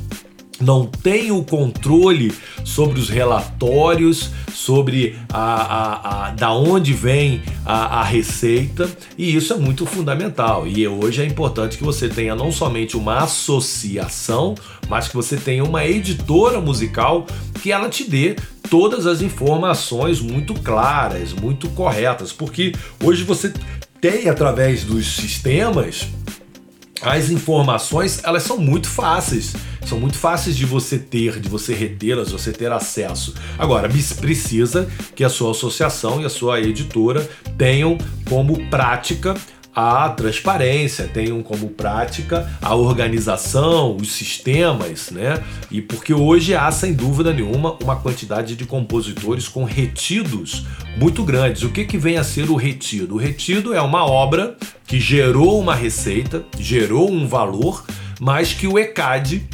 não 0.61 0.85
têm 0.85 1.31
o 1.31 1.43
controle 1.43 2.33
sobre 2.63 2.99
os 2.99 3.09
relatórios, 3.09 4.29
sobre 4.53 5.17
a, 5.31 5.39
a, 5.39 6.27
a 6.27 6.31
da 6.31 6.53
onde 6.53 6.93
vem 6.93 7.41
a, 7.65 7.99
a, 7.99 8.03
receita, 8.03 8.89
e 9.17 9.35
isso 9.35 9.53
é 9.53 9.57
muito 9.57 9.85
fundamental. 9.85 10.67
E 10.67 10.87
hoje 10.87 11.21
é 11.21 11.25
importante 11.25 11.77
que 11.77 11.83
você 11.83 12.07
tenha 12.07 12.35
não 12.35 12.51
somente 12.51 12.95
uma 12.95 13.19
associação, 13.19 14.55
mas 14.89 15.07
que 15.07 15.15
você 15.15 15.37
tenha 15.37 15.63
uma 15.63 15.85
editora 15.85 16.59
musical 16.59 17.25
que 17.61 17.71
ela 17.71 17.89
te 17.89 18.09
dê 18.09 18.35
todas 18.69 19.05
as 19.05 19.21
informações 19.21 20.21
muito 20.21 20.53
claras, 20.53 21.33
muito 21.33 21.69
corretas, 21.69 22.31
porque 22.31 22.73
hoje 23.03 23.23
você 23.23 23.53
tem 23.99 24.29
através 24.29 24.83
dos 24.83 25.15
sistemas 25.15 26.07
as 27.01 27.29
informações, 27.29 28.21
elas 28.23 28.43
são 28.43 28.57
muito 28.57 28.87
fáceis. 28.87 29.53
São 29.85 29.99
muito 29.99 30.17
fáceis 30.17 30.55
de 30.55 30.65
você 30.65 30.97
ter, 30.97 31.39
de 31.39 31.49
você 31.49 31.73
retê-las, 31.73 32.27
de 32.27 32.33
você 32.33 32.51
ter 32.51 32.71
acesso. 32.71 33.33
Agora, 33.57 33.89
precisa 34.19 34.87
que 35.15 35.23
a 35.23 35.29
sua 35.29 35.51
associação 35.51 36.21
e 36.21 36.25
a 36.25 36.29
sua 36.29 36.59
editora 36.61 37.29
tenham 37.57 37.97
como 38.27 38.69
prática 38.69 39.35
a 39.75 40.09
transparência, 40.09 41.07
tenham 41.07 41.41
como 41.41 41.69
prática 41.69 42.49
a 42.61 42.75
organização, 42.75 43.95
os 43.95 44.11
sistemas, 44.11 45.11
né? 45.11 45.41
E 45.69 45.81
porque 45.81 46.13
hoje 46.13 46.53
há, 46.53 46.69
sem 46.71 46.93
dúvida 46.93 47.33
nenhuma, 47.33 47.77
uma 47.81 47.95
quantidade 47.95 48.55
de 48.55 48.65
compositores 48.65 49.47
com 49.47 49.63
retidos 49.63 50.65
muito 50.97 51.23
grandes. 51.23 51.63
O 51.63 51.69
que, 51.69 51.85
que 51.85 51.97
vem 51.97 52.17
a 52.17 52.23
ser 52.23 52.49
o 52.49 52.55
retido? 52.55 53.15
O 53.15 53.17
retido 53.17 53.73
é 53.73 53.81
uma 53.81 54.05
obra 54.05 54.57
que 54.85 54.99
gerou 54.99 55.59
uma 55.59 55.73
receita, 55.73 56.43
gerou 56.59 57.09
um 57.09 57.25
valor, 57.25 57.85
mas 58.19 58.53
que 58.53 58.67
o 58.67 58.77
ECAD 58.77 59.47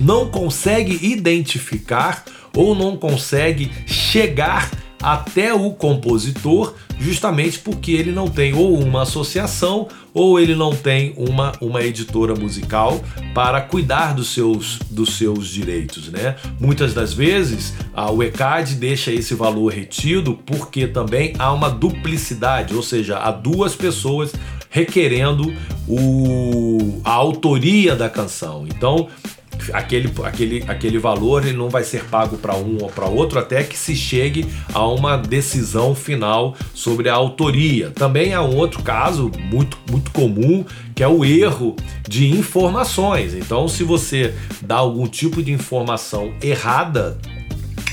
não 0.00 0.28
consegue 0.28 0.98
identificar 1.06 2.24
ou 2.54 2.74
não 2.74 2.96
consegue 2.96 3.70
chegar 3.86 4.70
até 5.02 5.52
o 5.52 5.70
compositor, 5.70 6.74
justamente 6.98 7.58
porque 7.58 7.92
ele 7.92 8.10
não 8.10 8.28
tem 8.28 8.54
ou 8.54 8.78
uma 8.78 9.02
associação 9.02 9.88
ou 10.14 10.40
ele 10.40 10.54
não 10.54 10.74
tem 10.74 11.12
uma, 11.16 11.52
uma 11.60 11.82
editora 11.82 12.34
musical 12.34 12.98
para 13.34 13.60
cuidar 13.60 14.14
dos 14.14 14.28
seus, 14.28 14.78
dos 14.90 15.16
seus 15.16 15.48
direitos, 15.48 16.08
né? 16.08 16.36
Muitas 16.58 16.94
das 16.94 17.12
vezes 17.12 17.74
a, 17.94 18.10
ECAD 18.24 18.76
deixa 18.76 19.12
esse 19.12 19.34
valor 19.34 19.70
retido 19.70 20.38
porque 20.46 20.86
também 20.86 21.34
há 21.38 21.52
uma 21.52 21.68
duplicidade, 21.68 22.74
ou 22.74 22.82
seja, 22.82 23.18
há 23.18 23.30
duas 23.30 23.76
pessoas 23.76 24.32
requerendo 24.70 25.54
o, 25.86 27.00
a 27.04 27.12
autoria 27.12 27.94
da 27.94 28.08
canção. 28.08 28.66
Então, 28.66 29.08
aquele, 29.72 30.12
aquele, 30.24 30.64
aquele 30.66 30.98
valor 30.98 31.44
ele 31.44 31.56
não 31.56 31.68
vai 31.68 31.84
ser 31.84 32.04
pago 32.04 32.36
para 32.36 32.54
um 32.54 32.78
ou 32.82 32.88
para 32.88 33.06
outro 33.06 33.38
até 33.38 33.62
que 33.62 33.76
se 33.76 33.94
chegue 33.94 34.46
a 34.72 34.86
uma 34.86 35.16
decisão 35.16 35.94
final 35.94 36.54
sobre 36.74 37.08
a 37.08 37.14
autoria. 37.14 37.90
Também 37.90 38.34
há 38.34 38.42
um 38.42 38.56
outro 38.56 38.82
caso 38.82 39.30
muito, 39.50 39.78
muito 39.90 40.10
comum 40.10 40.64
que 40.94 41.02
é 41.02 41.08
o 41.08 41.24
erro 41.24 41.76
de 42.08 42.30
informações. 42.30 43.34
Então, 43.34 43.68
se 43.68 43.84
você 43.84 44.34
dá 44.62 44.76
algum 44.76 45.06
tipo 45.06 45.42
de 45.42 45.52
informação 45.52 46.32
errada, 46.40 47.18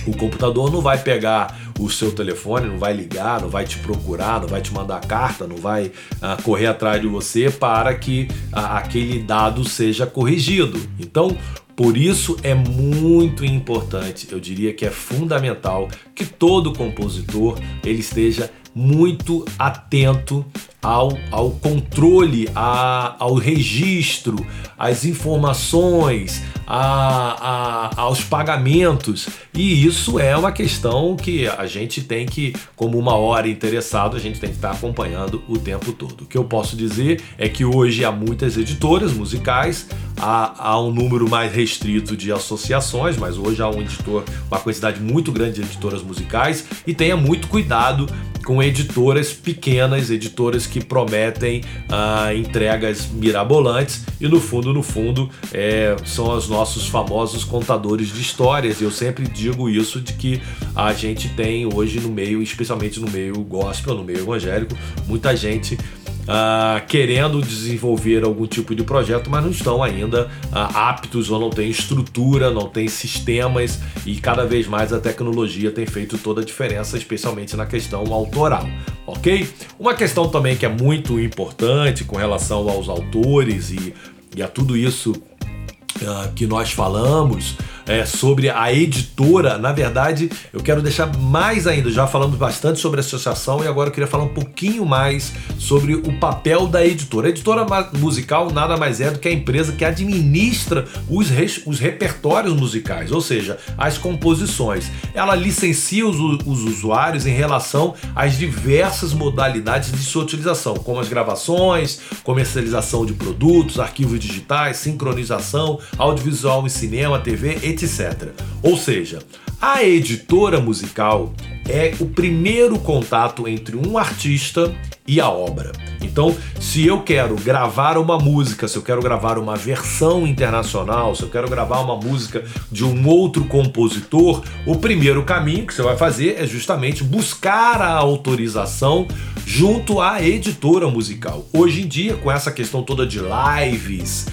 o 0.08 0.16
computador 0.16 0.72
não 0.72 0.82
vai 0.82 0.98
pegar 0.98 1.63
o 1.80 1.90
seu 1.90 2.12
telefone, 2.12 2.68
não 2.68 2.78
vai 2.78 2.94
ligar, 2.94 3.42
não 3.42 3.50
vai 3.50 3.66
te 3.66 3.78
procurar, 3.80 4.42
não 4.42 4.48
vai 4.48 4.62
te 4.62 4.74
mandar 4.74 5.02
carta, 5.02 5.48
não 5.48 5.58
vai 5.58 5.88
uh, 5.88 6.42
correr 6.44 6.68
atrás 6.68 7.02
de 7.02 7.08
você 7.08 7.50
para 7.50 7.94
que 7.94 8.28
uh, 8.52 8.78
aquele 8.78 9.20
dado 9.20 9.68
seja 9.68 10.06
corrigido. 10.06 10.80
Então, 11.00 11.36
por 11.76 11.98
isso 11.98 12.38
é 12.44 12.54
muito 12.54 13.44
importante, 13.44 14.28
eu 14.32 14.40
diria 14.40 14.74
que 14.74 14.86
é 14.86 14.92
fundamental 14.92 15.90
que 16.14 16.24
todo 16.24 16.74
compositor 16.74 17.58
ele 17.84 18.00
esteja 18.00 18.52
muito 18.76 19.46
atento 19.58 20.46
ao, 20.84 21.18
ao 21.32 21.52
controle, 21.52 22.50
a, 22.54 23.16
ao 23.18 23.36
registro, 23.36 24.46
às 24.78 25.06
informações, 25.06 26.44
a, 26.68 27.92
a, 27.96 28.02
aos 28.02 28.22
pagamentos. 28.22 29.30
E 29.54 29.86
isso 29.86 30.20
é 30.20 30.36
uma 30.36 30.52
questão 30.52 31.16
que 31.16 31.48
a 31.48 31.66
gente 31.68 32.02
tem 32.02 32.26
que, 32.26 32.54
como 32.76 32.98
uma 32.98 33.16
hora 33.16 33.48
interessado, 33.48 34.18
a 34.18 34.20
gente 34.20 34.40
tem 34.40 34.50
que 34.50 34.58
estar 34.58 34.72
acompanhando 34.72 35.42
o 35.48 35.58
tempo 35.58 35.94
todo. 35.94 36.22
O 36.22 36.26
que 36.26 36.38
eu 36.38 36.44
posso 36.44 36.76
dizer 36.76 37.22
é 37.38 37.48
que 37.48 37.64
hoje 37.64 38.04
há 38.04 38.12
muitas 38.12 38.58
editoras 38.58 39.14
musicais, 39.14 39.88
há, 40.18 40.70
há 40.70 40.82
um 40.82 40.92
número 40.92 41.30
mais 41.30 41.54
restrito 41.54 42.18
de 42.18 42.32
associações, 42.32 43.16
mas 43.16 43.38
hoje 43.38 43.62
há 43.62 43.70
um 43.70 43.80
editor, 43.82 44.24
uma 44.50 44.60
quantidade 44.60 45.00
muito 45.00 45.32
grande 45.32 45.54
de 45.54 45.62
editoras 45.62 46.02
musicais 46.02 46.66
e 46.86 46.94
tenha 46.94 47.16
muito 47.16 47.48
cuidado 47.48 48.08
com 48.44 48.62
editoras 48.62 49.34
pequenas, 49.34 50.10
editoras 50.10 50.68
que 50.68 50.84
prometem 50.84 51.62
ah, 51.90 52.34
entregas 52.34 53.08
mirabolantes 53.08 54.06
e 54.20 54.28
no 54.28 54.40
fundo, 54.40 54.74
no 54.74 54.84
fundo, 54.84 55.30
é, 55.54 55.96
são 56.06 56.36
os 56.36 56.48
nossos 56.48 56.88
famosos 56.88 57.44
contadores 57.44 58.14
de 58.14 58.22
histórias. 58.22 58.82
Eu 58.82 58.92
sempre 58.92 59.28
digo 59.28 59.70
isso 59.70 60.00
de 60.00 60.14
que 60.14 60.42
a 60.76 60.94
gente 60.94 61.30
tem 61.30 61.66
hoje 61.74 62.00
no 62.00 62.10
meio, 62.10 62.42
especialmente 62.42 63.00
no 63.00 63.10
meio 63.10 63.34
gospel, 63.44 63.96
no 63.96 64.04
meio 64.04 64.20
evangélico, 64.20 64.76
muita 65.08 65.36
gente 65.36 65.78
Uh, 66.24 66.86
querendo 66.88 67.42
desenvolver 67.42 68.24
algum 68.24 68.48
tipo 68.48 68.74
de 68.74 68.82
projeto, 68.82 69.30
mas 69.30 69.44
não 69.44 69.52
estão 69.52 69.84
ainda 69.84 70.28
uh, 70.28 70.78
aptos 70.78 71.30
ou 71.30 71.38
não 71.38 71.50
têm 71.50 71.70
estrutura, 71.70 72.50
não 72.50 72.70
têm 72.70 72.88
sistemas 72.88 73.82
e 74.06 74.16
cada 74.16 74.46
vez 74.46 74.66
mais 74.66 74.94
a 74.94 75.02
tecnologia 75.02 75.70
tem 75.70 75.86
feito 75.86 76.18
toda 76.18 76.40
a 76.40 76.46
diferença, 76.46 76.98
especialmente 76.98 77.58
na 77.58 77.66
questão 77.66 78.06
autoral, 78.14 78.66
ok? 79.06 79.50
Uma 79.78 79.94
questão 79.94 80.30
também 80.30 80.56
que 80.56 80.66
é 80.66 80.70
muito 80.70 81.20
importante 81.20 82.06
com 82.06 82.16
relação 82.16 82.70
aos 82.70 82.88
autores 82.88 83.72
e, 83.72 83.94
e 84.34 84.42
a 84.42 84.48
tudo 84.48 84.78
isso 84.78 85.12
uh, 85.12 86.32
que 86.34 86.48
nós 86.48 86.72
falamos 86.72 87.58
é, 87.86 88.06
sobre 88.06 88.50
a 88.50 88.72
editora. 88.74 89.58
Na 89.58 89.72
verdade, 89.72 90.30
eu 90.52 90.62
quero 90.62 90.82
deixar 90.82 91.16
mais 91.18 91.68
ainda. 91.68 91.92
Já 91.92 92.08
falamos 92.08 92.38
bastante 92.38 92.80
sobre 92.80 93.00
a 93.00 93.02
associação 93.04 93.64
e 93.64 93.68
agora 93.68 93.90
eu 93.90 93.94
queria 93.94 94.08
falar 94.08 94.24
um 94.24 94.34
pouquinho 94.34 94.86
mais 94.86 95.34
sobre 95.58 95.96
o 95.96 96.20
papel 96.20 96.68
da 96.68 96.86
editora. 96.86 97.28
A 97.28 97.30
editora 97.30 97.66
musical 97.94 98.52
nada 98.52 98.78
mais 98.78 99.02
é 99.02 99.12
do 99.12 99.20
que 99.20 99.28
a 99.28 99.32
empresa 99.32 99.74
que 99.74 99.84
administra 99.84 100.86
os, 101.10 101.30
os 101.66 101.80
repertórios 101.80 102.54
musicais, 102.54 103.12
ou 103.12 103.22
seja, 103.22 103.58
as 103.78 103.98
composições. 103.98 104.90
Ela 105.14 105.36
licencia 105.36 106.08
os, 106.08 106.18
os 106.46 106.64
usuários 106.64 107.26
em 107.26 107.34
relação 107.34 107.94
às 108.16 108.38
diversas 108.38 109.14
modalidades 109.14 109.92
de 109.92 110.04
sua 110.04 110.24
utilização, 110.24 110.76
como 110.76 111.00
as 111.00 111.10
gravações, 111.10 112.00
comercialização 112.24 113.06
de 113.06 113.14
produtos, 113.14 113.80
arquivos 113.80 114.20
digitais, 114.20 114.78
sincronização, 114.78 115.80
audiovisual 115.98 116.66
em 116.66 116.70
cinema, 116.70 117.20
TV, 117.20 117.60
etc 117.64 117.73
etc. 117.74 118.30
Ou 118.62 118.78
seja, 118.78 119.20
a 119.62 119.84
editora 119.84 120.60
musical 120.60 121.34
é 121.68 121.94
o 122.00 122.06
primeiro 122.06 122.78
contato 122.80 123.48
entre 123.48 123.76
um 123.76 123.98
artista 123.98 124.74
e 125.08 125.20
a 125.20 125.30
obra. 125.30 125.72
Então, 126.02 126.36
se 126.60 126.86
eu 126.86 127.02
quero 127.02 127.36
gravar 127.36 127.98
uma 127.98 128.18
música, 128.18 128.68
se 128.68 128.78
eu 128.78 128.82
quero 128.82 129.02
gravar 129.02 129.38
uma 129.38 129.56
versão 129.56 130.28
internacional, 130.28 131.16
se 131.16 131.24
eu 131.24 131.30
quero 131.30 131.50
gravar 131.50 131.80
uma 131.80 131.96
música 131.96 132.44
de 132.72 132.84
um 132.84 133.08
outro 133.08 133.46
compositor, 133.46 134.44
o 134.66 134.76
primeiro 134.76 135.24
caminho 135.24 135.66
que 135.66 135.74
você 135.74 135.82
vai 135.82 135.98
fazer 135.98 136.36
é 136.40 136.46
justamente 136.46 137.04
buscar 137.04 137.82
a 137.82 137.94
autorização 137.94 139.08
junto 139.46 140.00
à 140.00 140.22
editora 140.22 140.88
musical. 140.88 141.48
Hoje 141.54 141.82
em 141.82 141.88
dia, 141.88 142.16
com 142.16 142.32
essa 142.32 142.52
questão 142.52 142.84
toda 142.84 143.06
de 143.06 143.20
lives, 143.20 144.28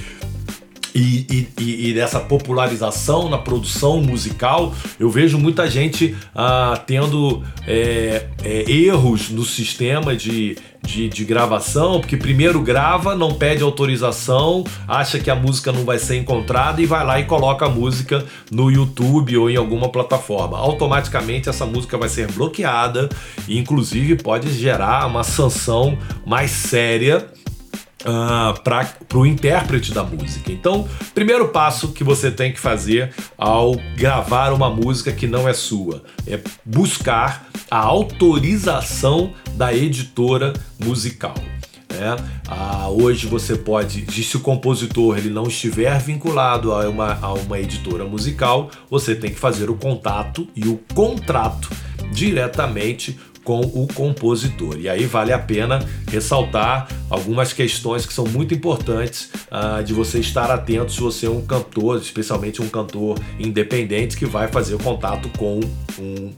e, 0.94 1.48
e, 1.58 1.88
e, 1.88 1.94
dessa 1.94 2.20
popularização 2.20 3.28
na 3.28 3.38
produção 3.38 4.00
musical, 4.00 4.74
eu 4.98 5.10
vejo 5.10 5.38
muita 5.38 5.68
gente 5.68 6.16
ah, 6.34 6.80
tendo 6.86 7.42
é, 7.66 8.26
é, 8.42 8.70
erros 8.70 9.30
no 9.30 9.44
sistema 9.44 10.16
de, 10.16 10.56
de, 10.82 11.08
de, 11.08 11.24
gravação, 11.24 12.00
porque 12.00 12.16
primeiro 12.16 12.60
grava, 12.60 13.14
não 13.14 13.34
pede 13.34 13.62
autorização, 13.62 14.64
acha 14.88 15.18
que 15.18 15.30
a 15.30 15.34
música 15.34 15.70
não 15.72 15.84
vai 15.84 15.98
ser 15.98 16.16
encontrada 16.16 16.82
e 16.82 16.86
vai 16.86 17.04
lá 17.04 17.20
e 17.20 17.24
coloca 17.24 17.66
a 17.66 17.68
música 17.68 18.24
no 18.50 18.70
YouTube 18.70 19.36
ou 19.36 19.48
em 19.48 19.56
alguma 19.56 19.88
plataforma. 19.90 20.58
Automaticamente 20.58 21.48
essa 21.48 21.66
música 21.66 21.96
vai 21.96 22.08
ser 22.08 22.30
bloqueada 22.32 23.08
e, 23.46 23.58
inclusive, 23.58 24.16
pode 24.16 24.52
gerar 24.52 25.06
uma 25.06 25.22
sanção 25.22 25.96
mais 26.26 26.50
séria 26.50 27.28
Uh, 28.00 28.58
para 28.62 29.18
o 29.18 29.26
intérprete 29.26 29.92
da 29.92 30.02
música. 30.02 30.50
Então, 30.50 30.88
primeiro 31.14 31.48
passo 31.48 31.92
que 31.92 32.02
você 32.02 32.30
tem 32.30 32.50
que 32.50 32.58
fazer 32.58 33.12
ao 33.36 33.74
gravar 33.94 34.54
uma 34.54 34.70
música 34.70 35.12
que 35.12 35.26
não 35.26 35.46
é 35.46 35.52
sua 35.52 36.02
é 36.26 36.40
buscar 36.64 37.50
a 37.70 37.78
autorização 37.78 39.32
da 39.54 39.74
editora 39.74 40.54
musical. 40.78 41.34
Né? 41.90 42.16
Ah, 42.48 42.88
hoje 42.88 43.26
você 43.26 43.56
pode, 43.56 44.10
se 44.10 44.36
o 44.36 44.40
compositor 44.40 45.18
ele 45.18 45.28
não 45.28 45.44
estiver 45.44 45.98
vinculado 46.00 46.72
a 46.72 46.88
uma, 46.88 47.18
a 47.20 47.32
uma 47.34 47.58
editora 47.58 48.04
musical, 48.04 48.70
você 48.88 49.14
tem 49.14 49.30
que 49.30 49.38
fazer 49.38 49.68
o 49.68 49.74
contato 49.74 50.48
e 50.54 50.66
o 50.66 50.80
contrato 50.94 51.68
diretamente 52.12 53.18
com 53.44 53.60
o 53.60 53.86
compositor. 53.94 54.76
E 54.78 54.88
aí 54.88 55.06
vale 55.06 55.32
a 55.32 55.38
pena 55.38 55.84
ressaltar 56.10 56.88
algumas 57.08 57.52
questões 57.52 58.06
que 58.06 58.12
são 58.12 58.26
muito 58.26 58.54
importantes 58.54 59.30
uh, 59.50 59.82
de 59.82 59.92
você 59.92 60.18
estar 60.18 60.50
atento 60.50 60.92
se 60.92 61.00
você 61.00 61.26
é 61.26 61.30
um 61.30 61.42
cantor, 61.42 61.98
especialmente 61.98 62.60
um 62.62 62.68
cantor 62.68 63.18
independente 63.38 64.16
que 64.16 64.26
vai 64.26 64.48
fazer 64.48 64.76
contato 64.78 65.28
com 65.38 65.60
um 65.98 66.30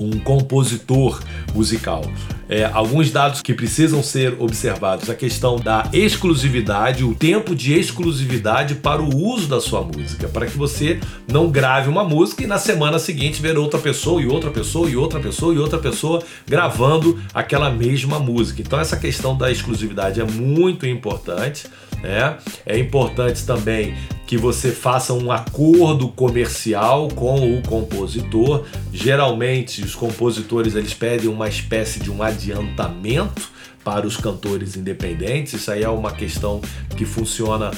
um 0.00 0.18
compositor 0.18 1.20
musical. 1.60 2.02
É, 2.48 2.64
alguns 2.64 3.12
dados 3.12 3.42
que 3.42 3.54
precisam 3.54 4.02
ser 4.02 4.34
observados: 4.38 5.10
a 5.10 5.14
questão 5.14 5.56
da 5.56 5.88
exclusividade, 5.92 7.04
o 7.04 7.14
tempo 7.14 7.54
de 7.54 7.74
exclusividade 7.74 8.76
para 8.76 9.02
o 9.02 9.14
uso 9.14 9.46
da 9.46 9.60
sua 9.60 9.82
música, 9.82 10.26
para 10.26 10.46
que 10.46 10.56
você 10.56 10.98
não 11.30 11.48
grave 11.48 11.88
uma 11.88 12.02
música 12.02 12.42
e 12.42 12.46
na 12.46 12.58
semana 12.58 12.98
seguinte 12.98 13.42
ver 13.42 13.56
outra 13.58 13.78
pessoa 13.78 14.20
e 14.20 14.26
outra 14.26 14.50
pessoa 14.50 14.90
e 14.90 14.96
outra 14.96 15.20
pessoa 15.20 15.54
e 15.54 15.58
outra 15.58 15.78
pessoa 15.78 16.22
gravando 16.48 17.20
aquela 17.32 17.70
mesma 17.70 18.18
música. 18.18 18.62
Então, 18.62 18.80
essa 18.80 18.96
questão 18.96 19.36
da 19.36 19.50
exclusividade 19.50 20.20
é 20.20 20.24
muito 20.24 20.86
importante. 20.86 21.68
Né? 22.02 22.38
É 22.64 22.78
importante 22.78 23.44
também 23.44 23.94
que 24.26 24.36
você 24.36 24.70
faça 24.70 25.12
um 25.12 25.30
acordo 25.32 26.08
comercial 26.08 27.08
com 27.08 27.56
o 27.56 27.62
compositor. 27.62 28.64
Geralmente, 28.92 29.82
os 29.82 29.94
compositores 29.94 30.74
eles 30.74 30.94
pedem 30.94 31.28
uma 31.28 31.48
espécie 31.48 32.00
de 32.00 32.10
um 32.10 32.22
adiantamento 32.22 33.50
para 33.84 34.06
os 34.06 34.16
cantores 34.16 34.76
independentes. 34.76 35.54
Isso 35.54 35.70
aí 35.70 35.82
é 35.82 35.88
uma 35.88 36.12
questão 36.12 36.60
que 36.96 37.04
funciona 37.04 37.70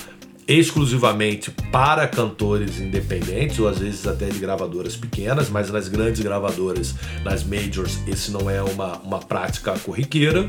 exclusivamente 0.46 1.50
para 1.70 2.06
cantores 2.06 2.80
independentes 2.80 3.58
ou 3.58 3.68
às 3.68 3.78
vezes 3.78 4.06
até 4.06 4.26
de 4.26 4.38
gravadoras 4.38 4.96
pequenas, 4.96 5.48
mas 5.48 5.70
nas 5.70 5.88
grandes 5.88 6.20
gravadoras, 6.20 6.94
nas 7.24 7.44
majors, 7.44 7.98
esse 8.06 8.30
não 8.30 8.50
é 8.50 8.62
uma, 8.62 8.98
uma 8.98 9.18
prática 9.20 9.72
corriqueira. 9.78 10.48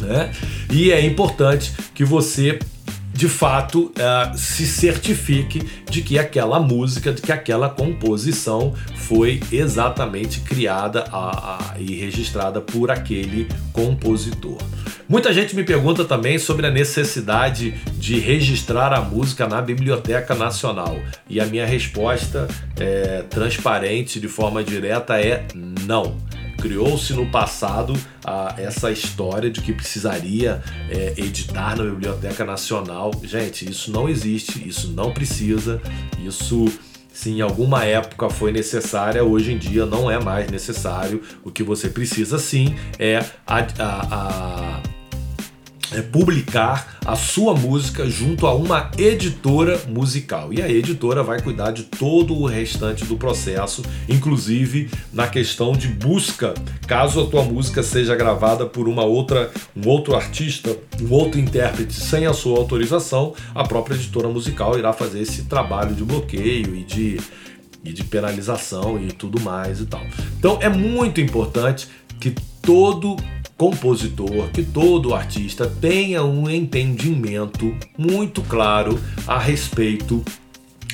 Né? 0.00 0.32
E 0.70 0.92
é 0.92 1.04
importante 1.04 1.72
que 1.94 2.04
você 2.04 2.58
de 3.18 3.28
fato 3.28 3.86
uh, 3.86 4.38
se 4.38 4.64
certifique 4.64 5.60
de 5.90 6.02
que 6.02 6.20
aquela 6.20 6.60
música, 6.60 7.12
de 7.12 7.20
que 7.20 7.32
aquela 7.32 7.68
composição 7.68 8.72
foi 8.94 9.40
exatamente 9.50 10.38
criada 10.42 11.02
a, 11.10 11.72
a, 11.74 11.80
e 11.80 11.96
registrada 11.96 12.60
por 12.60 12.92
aquele 12.92 13.48
compositor. 13.72 14.58
Muita 15.08 15.32
gente 15.32 15.56
me 15.56 15.64
pergunta 15.64 16.04
também 16.04 16.38
sobre 16.38 16.68
a 16.68 16.70
necessidade 16.70 17.74
de 17.94 18.20
registrar 18.20 18.92
a 18.92 19.00
música 19.00 19.48
na 19.48 19.60
Biblioteca 19.60 20.36
Nacional. 20.36 20.96
E 21.28 21.40
a 21.40 21.46
minha 21.46 21.66
resposta 21.66 22.46
é 22.78 23.24
transparente, 23.28 24.20
de 24.20 24.28
forma 24.28 24.62
direta, 24.62 25.20
é 25.20 25.44
não. 25.56 26.16
Criou-se 26.60 27.12
no 27.14 27.26
passado 27.26 27.94
a, 28.24 28.54
essa 28.58 28.90
história 28.90 29.50
de 29.50 29.60
que 29.60 29.72
precisaria 29.72 30.62
é, 30.90 31.14
editar 31.16 31.76
na 31.76 31.84
Biblioteca 31.84 32.44
Nacional. 32.44 33.12
Gente, 33.22 33.68
isso 33.68 33.90
não 33.90 34.08
existe, 34.08 34.68
isso 34.68 34.88
não 34.92 35.12
precisa, 35.12 35.80
isso 36.24 36.66
se 37.12 37.30
em 37.30 37.40
alguma 37.40 37.84
época 37.84 38.30
foi 38.30 38.52
necessária, 38.52 39.24
hoje 39.24 39.52
em 39.52 39.58
dia 39.58 39.84
não 39.84 40.08
é 40.08 40.22
mais 40.22 40.48
necessário. 40.50 41.20
O 41.42 41.50
que 41.50 41.64
você 41.64 41.88
precisa 41.88 42.38
sim 42.38 42.76
é 42.96 43.18
a, 43.44 43.58
a, 43.78 44.14
a 44.14 44.80
é, 45.92 46.02
publicar 46.02 46.98
a 47.04 47.16
sua 47.16 47.54
música 47.54 48.08
junto 48.08 48.46
a 48.46 48.54
uma 48.54 48.90
editora 48.98 49.80
musical. 49.88 50.52
E 50.52 50.60
a 50.60 50.68
editora 50.68 51.22
vai 51.22 51.40
cuidar 51.40 51.70
de 51.70 51.84
todo 51.84 52.34
o 52.34 52.46
restante 52.46 53.04
do 53.04 53.16
processo, 53.16 53.82
inclusive 54.08 54.90
na 55.12 55.26
questão 55.26 55.72
de 55.72 55.88
busca, 55.88 56.54
caso 56.86 57.20
a 57.20 57.26
tua 57.26 57.42
música 57.42 57.82
seja 57.82 58.14
gravada 58.14 58.66
por 58.66 58.88
uma 58.88 59.04
outra, 59.04 59.50
um 59.76 59.88
outro 59.88 60.14
artista, 60.14 60.76
um 61.00 61.12
outro 61.12 61.40
intérprete 61.40 61.94
sem 61.94 62.26
a 62.26 62.32
sua 62.32 62.58
autorização, 62.58 63.34
a 63.54 63.64
própria 63.64 63.94
editora 63.94 64.28
musical 64.28 64.78
irá 64.78 64.92
fazer 64.92 65.20
esse 65.20 65.44
trabalho 65.44 65.94
de 65.94 66.04
bloqueio 66.04 66.74
e 66.74 66.84
de 66.84 67.20
e 67.84 67.92
de 67.92 68.04
penalização 68.04 69.00
e 69.00 69.12
tudo 69.12 69.40
mais 69.40 69.80
e 69.80 69.86
tal. 69.86 70.02
Então 70.38 70.58
é 70.60 70.68
muito 70.68 71.20
importante 71.20 71.88
que 72.20 72.34
todo 72.60 73.16
compositor, 73.58 74.50
que 74.52 74.62
todo 74.62 75.12
artista 75.12 75.66
tenha 75.66 76.22
um 76.22 76.48
entendimento 76.48 77.76
muito 77.98 78.40
claro 78.42 78.98
a 79.26 79.36
respeito 79.36 80.24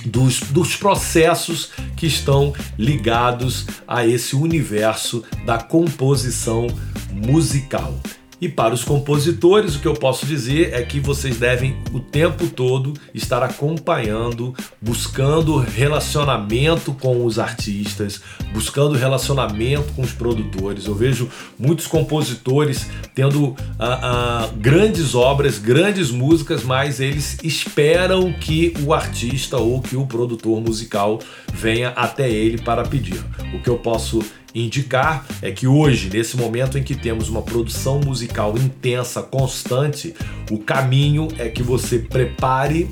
dos, 0.06 0.40
dos 0.40 0.74
processos 0.74 1.70
que 1.94 2.06
estão 2.06 2.54
ligados 2.78 3.66
a 3.86 4.06
esse 4.06 4.34
universo 4.34 5.22
da 5.44 5.58
composição 5.58 6.66
musical. 7.12 8.00
E 8.44 8.48
para 8.50 8.74
os 8.74 8.84
compositores, 8.84 9.74
o 9.74 9.80
que 9.80 9.88
eu 9.88 9.94
posso 9.94 10.26
dizer 10.26 10.74
é 10.74 10.82
que 10.82 11.00
vocês 11.00 11.38
devem 11.38 11.78
o 11.94 11.98
tempo 11.98 12.46
todo 12.46 12.92
estar 13.14 13.42
acompanhando, 13.42 14.54
buscando 14.82 15.56
relacionamento 15.56 16.92
com 16.92 17.24
os 17.24 17.38
artistas, 17.38 18.20
buscando 18.52 18.98
relacionamento 18.98 19.94
com 19.94 20.02
os 20.02 20.12
produtores. 20.12 20.84
Eu 20.84 20.94
vejo 20.94 21.26
muitos 21.58 21.86
compositores 21.86 22.86
tendo 23.14 23.56
ah, 23.78 24.00
ah, 24.02 24.50
grandes 24.58 25.14
obras, 25.14 25.58
grandes 25.58 26.10
músicas, 26.10 26.62
mas 26.62 27.00
eles 27.00 27.38
esperam 27.42 28.30
que 28.30 28.74
o 28.84 28.92
artista 28.92 29.56
ou 29.56 29.80
que 29.80 29.96
o 29.96 30.04
produtor 30.04 30.60
musical 30.60 31.18
venha 31.50 31.94
até 31.96 32.28
ele 32.28 32.58
para 32.58 32.82
pedir. 32.82 33.24
O 33.54 33.62
que 33.62 33.70
eu 33.70 33.78
posso 33.78 34.22
indicar 34.54 35.26
é 35.42 35.50
que 35.50 35.66
hoje, 35.66 36.08
nesse 36.10 36.36
momento 36.36 36.78
em 36.78 36.82
que 36.82 36.94
temos 36.94 37.28
uma 37.28 37.42
produção 37.42 38.00
musical 38.00 38.56
intensa, 38.56 39.22
constante, 39.22 40.14
o 40.50 40.58
caminho 40.58 41.28
é 41.38 41.48
que 41.48 41.62
você 41.62 41.98
prepare 41.98 42.88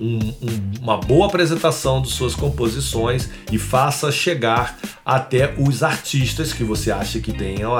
um, 0.00 0.18
um, 0.18 0.80
uma 0.80 0.96
boa 0.96 1.26
apresentação 1.26 2.00
de 2.00 2.08
suas 2.08 2.34
composições 2.34 3.28
e 3.52 3.58
faça 3.58 4.10
chegar 4.10 4.78
até 5.04 5.54
os 5.58 5.82
artistas 5.82 6.52
que 6.52 6.64
você 6.64 6.90
acha 6.90 7.20
que 7.20 7.32
tenham 7.32 7.72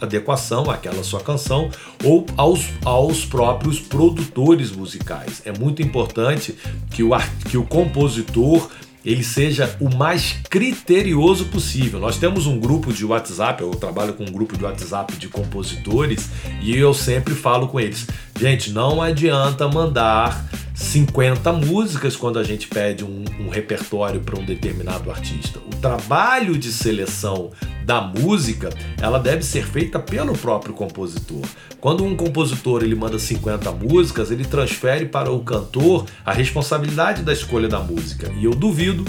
adequação 0.00 0.70
àquela 0.70 1.02
sua 1.02 1.20
canção 1.20 1.70
ou 2.04 2.26
aos, 2.36 2.68
aos 2.84 3.24
próprios 3.24 3.80
produtores 3.80 4.70
musicais. 4.70 5.42
É 5.46 5.52
muito 5.52 5.80
importante 5.82 6.54
que 6.90 7.02
o, 7.02 7.10
que 7.48 7.56
o 7.56 7.64
compositor 7.64 8.68
ele 9.04 9.22
seja 9.22 9.76
o 9.80 9.94
mais 9.94 10.36
criterioso 10.48 11.46
possível. 11.46 11.98
Nós 11.98 12.18
temos 12.18 12.46
um 12.46 12.58
grupo 12.58 12.92
de 12.92 13.04
WhatsApp, 13.04 13.62
eu 13.62 13.70
trabalho 13.72 14.14
com 14.14 14.24
um 14.24 14.32
grupo 14.32 14.56
de 14.56 14.64
WhatsApp 14.64 15.16
de 15.16 15.28
compositores 15.28 16.28
e 16.60 16.76
eu 16.76 16.94
sempre 16.94 17.34
falo 17.34 17.68
com 17.68 17.80
eles: 17.80 18.06
gente, 18.38 18.70
não 18.70 19.00
adianta 19.00 19.68
mandar 19.68 20.44
50 20.74 21.52
músicas 21.52 22.16
quando 22.16 22.38
a 22.38 22.44
gente 22.44 22.66
pede 22.66 23.04
um, 23.04 23.24
um 23.40 23.48
repertório 23.48 24.20
para 24.20 24.38
um 24.38 24.44
determinado 24.44 25.10
artista. 25.10 25.58
O 25.58 25.76
trabalho 25.76 26.58
de 26.58 26.72
seleção 26.72 27.50
da 27.84 28.00
música, 28.00 28.70
ela 29.00 29.18
deve 29.18 29.42
ser 29.42 29.66
feita 29.66 29.98
pelo 29.98 30.36
próprio 30.36 30.74
compositor. 30.74 31.42
Quando 31.80 32.04
um 32.04 32.16
compositor 32.16 32.82
ele 32.82 32.94
manda 32.94 33.18
50 33.18 33.70
músicas, 33.72 34.30
ele 34.30 34.44
transfere 34.44 35.06
para 35.06 35.30
o 35.30 35.40
cantor 35.40 36.06
a 36.24 36.32
responsabilidade 36.32 37.22
da 37.22 37.32
escolha 37.32 37.68
da 37.68 37.80
música. 37.80 38.30
E 38.38 38.44
eu 38.44 38.52
duvido 38.52 39.04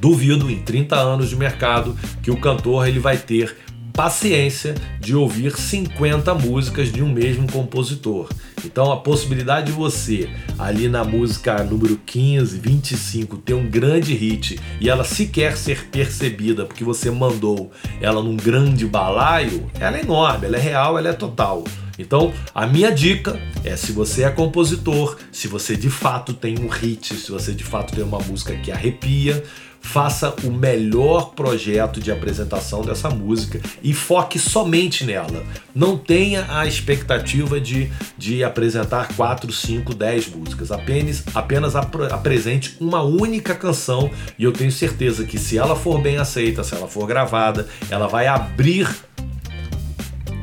duvido 0.00 0.50
em 0.50 0.58
30 0.58 0.96
anos 0.96 1.28
de 1.28 1.36
mercado 1.36 1.96
que 2.24 2.30
o 2.30 2.40
cantor 2.40 2.88
ele 2.88 2.98
vai 2.98 3.16
ter 3.16 3.56
paciência 3.92 4.74
de 4.98 5.14
ouvir 5.14 5.56
50 5.56 6.34
músicas 6.34 6.90
de 6.90 7.02
um 7.02 7.12
mesmo 7.12 7.50
compositor. 7.50 8.28
Então 8.64 8.90
a 8.90 8.96
possibilidade 8.96 9.66
de 9.66 9.72
você, 9.72 10.28
ali 10.58 10.88
na 10.88 11.04
música 11.04 11.62
número 11.64 12.00
15, 12.06 12.58
25, 12.58 13.36
ter 13.38 13.54
um 13.54 13.68
grande 13.68 14.14
hit 14.14 14.58
e 14.80 14.88
ela 14.88 15.04
sequer 15.04 15.56
ser 15.56 15.86
percebida 15.86 16.64
porque 16.64 16.84
você 16.84 17.10
mandou 17.10 17.70
ela 18.00 18.22
num 18.22 18.36
grande 18.36 18.86
balaio, 18.86 19.70
ela 19.78 19.98
é 19.98 20.00
enorme, 20.00 20.46
ela 20.46 20.56
é 20.56 20.60
real, 20.60 20.98
ela 20.98 21.08
é 21.08 21.12
total. 21.12 21.64
Então, 21.98 22.32
a 22.54 22.66
minha 22.66 22.90
dica 22.90 23.38
é 23.62 23.76
se 23.76 23.92
você 23.92 24.24
é 24.24 24.30
compositor, 24.30 25.16
se 25.30 25.46
você 25.46 25.76
de 25.76 25.90
fato 25.90 26.32
tem 26.32 26.58
um 26.58 26.66
hit, 26.66 27.14
se 27.14 27.30
você 27.30 27.52
de 27.52 27.64
fato 27.64 27.94
tem 27.94 28.02
uma 28.02 28.18
música 28.18 28.56
que 28.56 28.72
arrepia, 28.72 29.44
faça 29.82 30.34
o 30.44 30.50
melhor 30.50 31.34
projeto 31.34 32.00
de 32.00 32.10
apresentação 32.10 32.82
dessa 32.82 33.10
música 33.10 33.60
e 33.82 33.92
foque 33.92 34.38
somente 34.38 35.04
nela. 35.04 35.44
Não 35.74 35.98
tenha 35.98 36.46
a 36.48 36.66
expectativa 36.66 37.60
de, 37.60 37.90
de 38.16 38.42
apresentar 38.42 39.14
4, 39.14 39.52
5, 39.52 39.94
10 39.94 40.28
músicas. 40.28 40.70
Apenas, 40.72 41.24
apenas 41.34 41.76
ap 41.76 41.92
apresente 42.10 42.76
uma 42.80 43.02
única 43.02 43.54
canção 43.54 44.10
e 44.38 44.44
eu 44.44 44.52
tenho 44.52 44.72
certeza 44.72 45.24
que 45.24 45.38
se 45.38 45.58
ela 45.58 45.76
for 45.76 46.00
bem 46.00 46.16
aceita, 46.16 46.64
se 46.64 46.74
ela 46.74 46.88
for 46.88 47.06
gravada, 47.06 47.66
ela 47.90 48.06
vai 48.06 48.26
abrir 48.26 48.88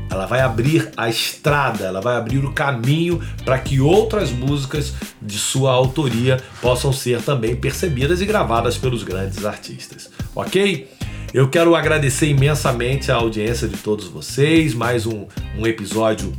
ela 0.10 0.26
vai 0.26 0.42
abrir 0.42 0.90
a 0.98 1.10
estrada, 1.10 1.86
ela 1.86 2.02
vai 2.02 2.16
abrir 2.16 2.44
o 2.44 2.52
caminho 2.52 3.22
para 3.46 3.60
que 3.60 3.80
outras 3.80 4.32
músicas 4.32 4.94
de 5.22 5.38
sua 5.38 5.72
autoria 5.72 6.42
possam 6.62 6.92
ser 6.92 7.22
também 7.22 7.56
percebidas 7.56 8.22
e 8.22 8.26
gravadas 8.26 8.78
pelos 8.78 9.04
grandes 9.04 9.46
artistas. 9.46 10.10
Ok? 10.36 10.90
Eu 11.32 11.48
quero 11.48 11.76
agradecer 11.76 12.28
imensamente 12.28 13.12
a 13.12 13.16
audiência 13.16 13.68
de 13.68 13.78
todos 13.78 14.06
vocês. 14.06 14.74
Mais 14.74 15.06
um, 15.06 15.28
um 15.58 15.68
episódio 15.68 16.34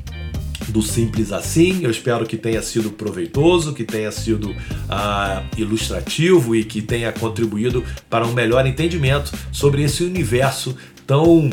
do 0.69 0.83
Simples 0.83 1.31
Assim. 1.31 1.85
Eu 1.85 1.91
espero 1.91 2.27
que 2.27 2.37
tenha 2.37 2.61
sido 2.61 2.91
proveitoso, 2.91 3.73
que 3.73 3.85
tenha 3.85 4.11
sido 4.11 4.51
uh, 4.51 5.47
ilustrativo 5.57 6.57
e 6.57 6.65
que 6.65 6.83
tenha 6.83 7.13
contribuído 7.13 7.85
para 8.09 8.27
um 8.27 8.33
melhor 8.33 8.67
entendimento 8.67 9.33
sobre 9.53 9.83
esse 9.83 10.03
universo 10.03 10.77
tão 11.07 11.49
uh, 11.49 11.51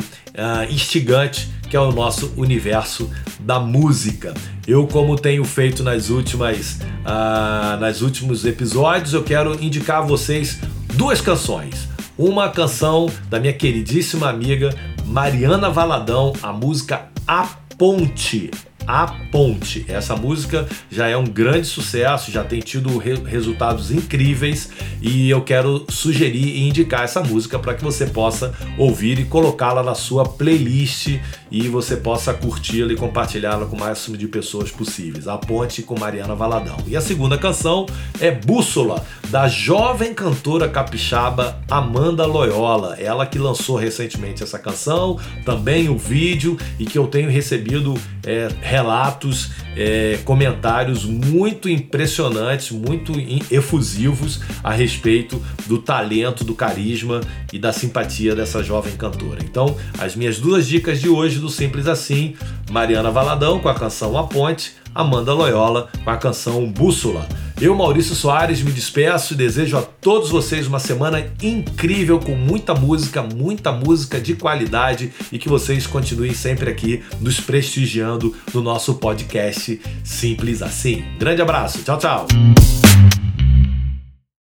instigante 0.70 1.48
que 1.68 1.76
é 1.76 1.80
o 1.80 1.92
nosso 1.92 2.32
universo 2.36 3.10
da 3.40 3.60
música. 3.60 4.34
Eu, 4.66 4.86
como 4.86 5.16
tenho 5.16 5.44
feito 5.44 5.82
nas 5.82 6.10
últimas, 6.10 6.80
uh, 7.04 7.78
nas 7.80 8.00
últimos 8.00 8.44
episódios, 8.44 9.14
eu 9.14 9.22
quero 9.22 9.54
indicar 9.62 9.98
a 9.98 10.06
vocês 10.06 10.58
duas 10.94 11.20
canções. 11.20 11.88
Uma 12.16 12.48
canção 12.48 13.10
da 13.30 13.38
minha 13.38 13.52
queridíssima 13.52 14.28
amiga 14.28 14.74
Mariana 15.06 15.70
Valadão, 15.70 16.32
a 16.42 16.52
música 16.52 17.08
A 17.26 17.46
Ponte. 17.76 18.50
A 18.88 19.06
Ponte. 19.30 19.84
Essa 19.86 20.16
música 20.16 20.66
já 20.90 21.06
é 21.06 21.16
um 21.16 21.24
grande 21.24 21.66
sucesso, 21.66 22.32
já 22.32 22.42
tem 22.42 22.60
tido 22.60 22.96
re 22.96 23.14
resultados 23.26 23.90
incríveis 23.90 24.70
e 25.02 25.28
eu 25.28 25.42
quero 25.42 25.84
sugerir 25.90 26.56
e 26.56 26.66
indicar 26.66 27.02
essa 27.02 27.22
música 27.22 27.58
para 27.58 27.74
que 27.74 27.84
você 27.84 28.06
possa 28.06 28.54
ouvir 28.78 29.18
e 29.18 29.24
colocá-la 29.26 29.82
na 29.82 29.94
sua 29.94 30.24
playlist 30.24 31.18
e 31.50 31.68
você 31.68 31.96
possa 31.96 32.32
curti-la 32.32 32.92
e 32.92 32.96
compartilhá-la 32.96 33.66
com 33.66 33.76
o 33.76 33.80
máximo 33.80 34.16
de 34.16 34.26
pessoas 34.26 34.70
possíveis. 34.70 35.28
A 35.28 35.36
Ponte 35.36 35.82
com 35.82 35.98
Mariana 35.98 36.34
Valadão. 36.34 36.76
E 36.86 36.96
a 36.96 37.00
segunda 37.00 37.36
canção 37.36 37.84
é 38.18 38.30
Bússola, 38.30 39.04
da 39.28 39.48
jovem 39.48 40.14
cantora 40.14 40.68
capixaba 40.68 41.60
Amanda 41.70 42.24
Loyola. 42.24 42.96
Ela 42.98 43.26
que 43.26 43.38
lançou 43.38 43.76
recentemente 43.76 44.42
essa 44.42 44.58
canção, 44.58 45.18
também 45.44 45.90
o 45.90 45.98
vídeo 45.98 46.56
e 46.78 46.86
que 46.86 46.98
eu 46.98 47.06
tenho 47.06 47.30
recebido 47.30 47.94
é, 48.24 48.48
relatos, 48.78 49.50
é, 49.76 50.20
comentários 50.24 51.04
muito 51.04 51.68
impressionantes, 51.68 52.70
muito 52.70 53.12
efusivos 53.50 54.40
a 54.62 54.70
respeito 54.72 55.42
do 55.66 55.78
talento, 55.78 56.44
do 56.44 56.54
carisma 56.54 57.20
e 57.52 57.58
da 57.58 57.72
simpatia 57.72 58.36
dessa 58.36 58.62
jovem 58.62 58.96
cantora. 58.96 59.40
Então, 59.42 59.76
as 59.98 60.14
minhas 60.14 60.38
duas 60.38 60.68
dicas 60.68 61.00
de 61.00 61.08
hoje 61.08 61.40
do 61.40 61.48
Simples 61.48 61.88
Assim, 61.88 62.36
Mariana 62.70 63.10
Valadão 63.10 63.58
com 63.58 63.68
a 63.68 63.74
canção 63.74 64.16
A 64.16 64.24
Ponte, 64.28 64.74
Amanda 64.98 65.32
Loyola 65.32 65.88
com 66.02 66.10
a 66.10 66.16
canção 66.16 66.66
Bússola. 66.66 67.28
Eu, 67.60 67.74
Maurício 67.74 68.16
Soares, 68.16 68.62
me 68.62 68.72
despeço 68.72 69.34
e 69.34 69.36
desejo 69.36 69.78
a 69.78 69.82
todos 69.82 70.30
vocês 70.30 70.66
uma 70.66 70.80
semana 70.80 71.24
incrível 71.40 72.18
com 72.18 72.34
muita 72.34 72.74
música, 72.74 73.22
muita 73.22 73.70
música 73.70 74.20
de 74.20 74.34
qualidade 74.34 75.12
e 75.30 75.38
que 75.38 75.48
vocês 75.48 75.86
continuem 75.86 76.34
sempre 76.34 76.68
aqui 76.68 77.02
nos 77.20 77.40
prestigiando 77.40 78.34
no 78.52 78.60
nosso 78.60 78.94
podcast 78.94 79.80
Simples 80.02 80.62
Assim. 80.62 81.04
Grande 81.18 81.42
abraço, 81.42 81.82
tchau, 81.84 81.98
tchau. 81.98 82.26